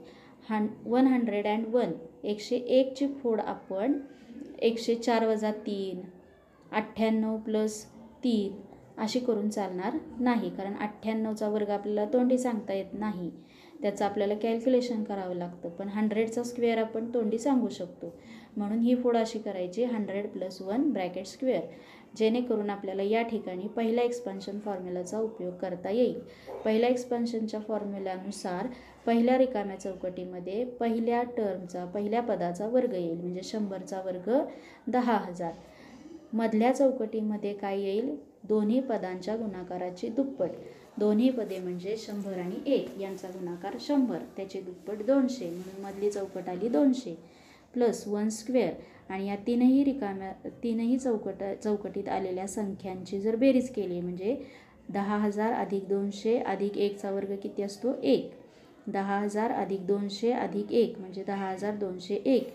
हं 0.48 0.66
वन 0.86 1.06
हंड्रेड 1.06 1.46
अँड 1.46 1.66
वन 1.66 1.92
एकशे 2.24 2.56
एकची 2.56 3.06
फोड 3.22 3.40
आपण 3.40 3.98
एकशे 4.58 4.94
चार 4.94 5.26
वजा 5.26 5.50
तीन 5.66 6.00
अठ्ठ्याण्णव 6.72 7.36
प्लस 7.36 7.84
तीन 8.24 8.60
अशी 8.98 9.20
करून 9.20 9.48
चालणार 9.48 9.96
नाही. 10.20 10.50
कारण 10.50 10.74
अठ्ठ्याण्णवचा 10.74 11.48
वर्ग 11.48 11.70
आपल्याला 11.70 12.04
तोंडी 12.12 12.38
सांगता 12.38 12.74
येत 12.74 12.92
नाही. 12.92 13.30
त्याचं 13.82 14.04
आपल्याला 14.04 14.34
कॅल्क्युलेशन 14.34 15.02
करावं 15.04 15.34
लागतं. 15.34 15.68
पण 15.68 15.88
हंड्रेडचा 15.88 16.42
स्क्वेअर 16.42 16.78
आपण 16.78 17.12
तोंडी 17.14 17.38
सांगू 17.38 17.68
शकतो. 17.68 18.14
म्हणून 18.56 18.78
ही 18.78 18.94
फोड 18.94 19.16
अशी 19.16 19.38
करायची 19.38 19.84
hundred 19.84 20.26
plus 20.28 20.60
one 20.62 20.90
bracket 20.92 21.26
square. 21.26 21.62
जेणेकरून 22.16 22.70
आपल्याला 22.70 23.02
या 23.02 23.22
ठिकाणी 23.22 23.68
पहिल्या 23.68 24.04
एक्सपान्शन 24.04 24.58
फॉर्म्युलाचा 24.58 25.18
उपयोग 25.18 25.54
करता 25.54 25.90
येईल. 25.90 26.18
पहिल्या 26.64 26.88
एक्सपान्शनच्या 26.88 27.60
फॉर्म्युल्यानुसार 27.60 28.66
पहिल्या 29.06 29.38
रिकाम्या 29.38 29.78
चौकटीमध्ये 29.80 30.64
पहिल्या 30.64 31.22
टर्मचा 31.36 31.84
पहिल्या 31.84 32.22
पदाचा 32.22 32.66
वर्ग 32.66 32.94
येईल 32.94 33.20
म्हणजे 33.20 33.42
शंभरचा 33.44 34.00
वर्ग 34.00 34.30
दहा 34.86 35.16
हजार. 35.16 35.52
मधल्या 36.32 36.72
चौकटीमध्ये 36.72 37.52
काय 37.54 37.80
येईल? 37.80 38.14
दोन्ही 38.48 38.80
पदांच्या 38.80 39.36
गुणाकाराची 39.36 40.08
दुप्पट. 40.08 40.50
दोन्ही 40.98 41.30
पदे 41.30 41.58
म्हणजे 41.58 41.96
शंभर 41.96 42.38
आणि 42.38 42.56
एक 42.66 42.98
यांचा 43.00 43.28
गुणाकार 43.28 43.76
शंभर 43.80 44.18
त्याची 44.36 44.60
दुप्पट 44.60 45.02
दोनशे 45.06 45.48
म्हणून 45.50 45.84
मधली 45.84 46.10
चौकट 46.10 46.48
आली 46.48 46.68
दोनशे. 46.68 47.16
प्लस 47.74 48.06
वन 48.08 48.28
स्क्वेअर 48.28 48.72
आणि 49.08 49.26
या 49.26 49.36
तीनही 49.36 49.84
रिकाम्या 49.84 50.32
तीनही 50.62 50.96
चौकट 50.98 51.42
चौकटीत 51.64 52.08
आलेल्या 52.08 52.46
संख्यांची 52.46 53.20
जर 53.20 53.36
बेरीज 53.36 53.70
केली 53.70 54.00
म्हणजे 54.00 54.36
दहा 54.88 55.16
हजार 55.18 55.52
अधिक 55.52 55.88
दोनशे 55.88 56.38
अधिक 56.38 56.78
एकचा 56.78 57.10
वर्ग 57.10 57.34
किती 57.42 57.62
असतो? 57.62 57.94
एक. 58.02 58.30
दहा 58.86 59.18
हजार 59.18 59.52
अधिक 59.52 59.86
दोनशे 59.86 60.32
अधिक 60.32 60.72
एक 60.72 60.98
म्हणजे 60.98 61.24
दहा 61.24 61.50
हजार 61.50 61.74
दोनशे 61.74 62.14
एक. 62.14 62.48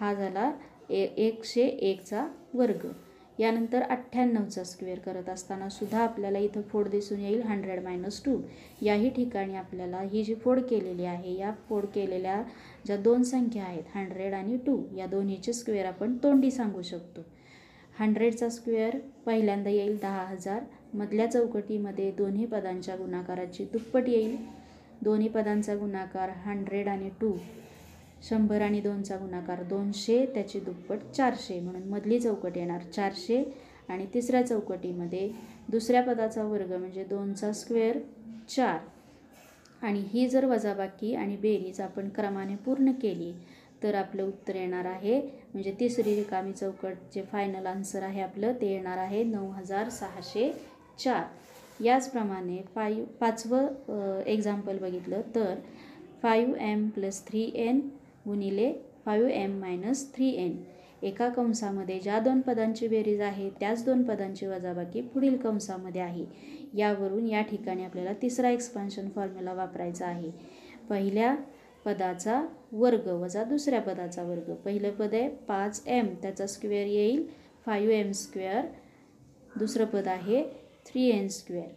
हा 0.00 0.12
झाला 0.14 0.52
ए 0.90 1.06
एकशे 1.16 1.62
एकचा 1.62 2.26
वर्ग. 2.54 2.86
यानंतर 3.40 3.82
अठ्ठ्याण्णवचा 3.82 4.62
स्क्वेअर 4.64 4.98
करत 4.98 5.28
असताना 5.28 5.68
सुद्धा 5.68 5.98
आपल्याला 5.98 6.38
इथं 6.38 6.62
फोड 6.62 6.88
दिसून 6.88 7.20
येईल 7.20 7.42
हंड्रेड 7.42 7.82
मायनस 7.84 8.20
टू. 8.24 8.36
याही 8.82 9.10
ठिकाणी 9.10 9.54
आपल्याला 9.56 10.00
ही 10.02 10.24
जी 10.24 10.34
फोड 10.34 10.60
केलेली 10.60 11.04
आहे 11.04 11.34
या 11.38 11.52
फोड 11.68 11.86
केलेल्या 11.94 12.42
ज्या 12.86 12.96
दोन 12.96 13.22
संख्या 13.22 13.64
आहेत 13.64 13.96
हंड्रेड 13.96 14.34
आणि 14.34 14.56
टू 14.56 14.78
या 14.96 15.06
दोन्हीचे 15.06 15.52
स्क्वेअर 15.52 15.86
आपण 15.86 16.16
तोंडी 16.22 16.50
सांगू 16.50 16.82
शकतो. 16.82 17.24
हंड्रेडचा 17.98 18.48
स्क्वेअर 18.48 18.96
पहिल्यांदा 19.26 19.70
येईल 19.70 19.96
दहा 20.02 20.24
हजार 20.26 20.62
मधल्या 20.94 21.30
चौकटीमध्ये 21.30 22.10
दोन्ही 22.10 22.46
पदांच्या 22.46 22.96
गुणाकाराची 22.96 23.64
दुप्पट 23.64 24.08
येईल. 24.08 24.36
दोन्ही 25.02 25.28
पदांचा 25.28 25.74
गुणाकार 25.74 26.30
हंड्रेड 26.44 26.88
आणि 26.88 27.10
टू. 27.20 27.32
शंभर 28.22 28.60
आणि 28.60 28.80
दोनचा 28.80 29.16
गुणाकार 29.16 29.62
दोनशे 29.62 30.24
त्याची 30.34 30.60
दुप्पट 30.60 31.10
चारशे. 31.16 31.58
म्हणून 31.60 31.88
मधली 31.88 32.20
चौकट 32.20 32.56
येणार 32.56 32.82
चारशे 32.92 33.42
आणि 33.88 34.06
तिसऱ्या 34.14 34.46
चौकटीमध्ये 34.46 35.28
दुसऱ्या 35.68 36.02
पदाचा 36.02 36.42
वर्ग 36.44 36.72
म्हणजे 36.72 37.04
दोनचा 37.04 37.52
स्क्वेअर 37.52 37.98
चार. 38.48 38.78
आणि 39.82 40.02
ही 40.06 40.26
जर 40.28 40.44
वजाबाकी 40.44 41.14
आणि 41.14 41.36
बेरीज 41.36 41.80
आपण 41.80 42.08
क्रमाने 42.08 42.56
पूर्ण 42.56 42.92
केली 42.92 43.32
तर 43.82 43.94
आपलं 43.94 44.26
उत्तर 44.26 44.54
येणार 44.56 44.84
आहे 44.84 45.20
म्हणजे 45.52 45.72
तिसरी 45.80 46.14
रिकामी 46.16 46.52
चौकट 46.52 46.94
जे 47.14 47.22
फायनल 47.22 47.66
आन्सर 47.66 48.02
आहे 48.02 48.20
आपलं 48.20 48.52
ते 48.60 48.72
येणार 48.72 48.98
आहे 48.98 49.22
नऊ 49.24 49.48
हजार 49.50 49.88
सहाशे 49.90 50.50
चार. 50.98 51.22
याचप्रमाणे 51.80 52.58
फायू 52.74 53.04
पाचवं 53.20 54.20
एक्झाम्पल 54.26 54.78
बघितलं 54.78 55.20
तर 55.34 55.54
five 56.22 56.62
M 56.62 56.88
plus 56.88 57.26
three 57.26 57.50
N 57.56 57.80
गुणिले 58.30 58.72
five 59.04 59.30
M 59.32 59.58
minus 59.60 60.12
three 60.14 60.28
N 60.38 60.56
एका 61.02 61.28
कंसामध्ये 61.28 61.98
ज्या 62.00 62.18
दोन 62.18 62.40
पदांची 62.40 62.88
बेरीज 62.88 63.20
आहे 63.20 63.48
त्याच 63.60 63.84
दोन 63.84 64.02
पदांची 64.02 64.46
वजाबाकी 64.46 65.00
पुढील 65.00 65.36
कंसामध्ये 65.36 66.00
आहे. 66.00 66.24
यावरून 66.74 67.26
या 67.28 67.40
ठिकाणी 67.42 67.84
आपल्याला 67.84 68.12
तिसरा 68.22 68.50
एक्सपान्शन 68.50 69.08
फॉर्म्युला 69.14 69.52
वापरायचा 69.52 70.06
आहे. 70.06 70.30
पहिल्या 70.90 71.34
पदाचा 71.84 72.40
वर्ग 72.72 73.08
वजा 73.22 73.44
दुसऱ्या 73.44 73.80
पदाचा 73.80 74.22
वर्ग. 74.22 74.52
पहिलं 74.54 74.90
पद 74.90 75.14
आहे 75.14 75.28
पाच 75.48 75.82
एम 75.86 76.14
त्याचा 76.22 76.46
स्क्वेअर 76.46 76.86
येईल 76.86 77.26
फाईव्ह 77.66 77.94
एम 77.94 78.12
स्क्वेअर 78.12 78.66
दुसरं 79.58 79.84
पद 79.84 80.08
आहे 80.08 80.42
थ्री 80.86 81.08
एन 81.08 81.28
स्क्वेअर 81.28 81.68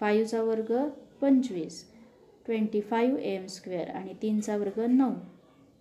फाईव्हचा 0.00 0.42
वर्ग 0.42 0.76
पंचवीस. 1.20 1.84
ट्वेंटी 2.46 2.80
फाईव्ह 2.80 3.20
एम 3.24 3.46
स्क्वेअर 3.46 3.90
आणि 3.90 4.14
तीनचा 4.22 4.56
वर्ग 4.56 4.80
नऊ. 4.88 5.12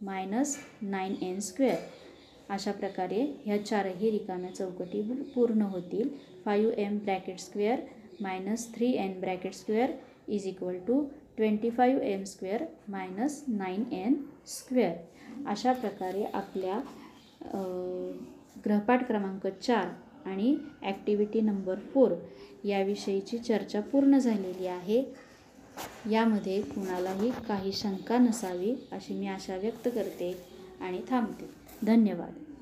मायनस 0.03 0.57
नाईन 0.81 1.15
एन 1.23 1.39
स्क्वेअर 1.39 1.77
अशा 2.53 2.71
प्रकारे 2.71 3.21
ह्या 3.45 3.57
चारही 3.65 4.09
रिकाम्या 4.11 4.53
चौकटी 4.55 5.01
पूर्ण 5.35 5.61
होतील. 5.61 6.09
Five 6.45 6.81
M 6.81 6.97
bracket 7.03 7.39
square 7.39 7.79
minus 8.21 8.67
three 8.75 8.91
N 9.03 9.19
bracket 9.19 9.53
square 9.53 9.91
is 10.27 10.47
equal 10.47 10.77
to 10.87 11.03
twenty 11.37 11.69
five 11.69 12.03
M 12.05 12.23
square 12.23 12.63
minus 12.89 13.43
nine 13.47 13.83
N 13.93 14.15
square 14.47 15.47
अशा 15.47 15.73
प्रकारे 15.73 16.23
आपल्या 16.33 16.79
ग्रहपाठ 18.65 19.07
क्रमांक 19.07 19.47
चार 19.47 19.87
आणि 20.29 20.55
ॲक्टिव्हिटी 20.81 21.41
नंबर 21.41 21.79
फोर 21.93 22.11
याविषयीची 22.63 23.37
चर्चा 23.37 23.79
पूर्ण 23.81 24.17
झालेली 24.17 24.67
आहे. 24.67 25.01
यामध्ये 26.11 26.61
कुणालाही 26.61 27.31
काही 27.47 27.71
शंका 27.71 28.17
नसावी 28.17 28.75
अशी 28.91 29.13
मी 29.13 29.27
आशा 29.27 29.55
व्यक्त 29.55 29.87
करते 29.87 30.37
आणि 30.81 31.01
थांबते. 31.09 31.49
धन्यवाद. 31.85 32.42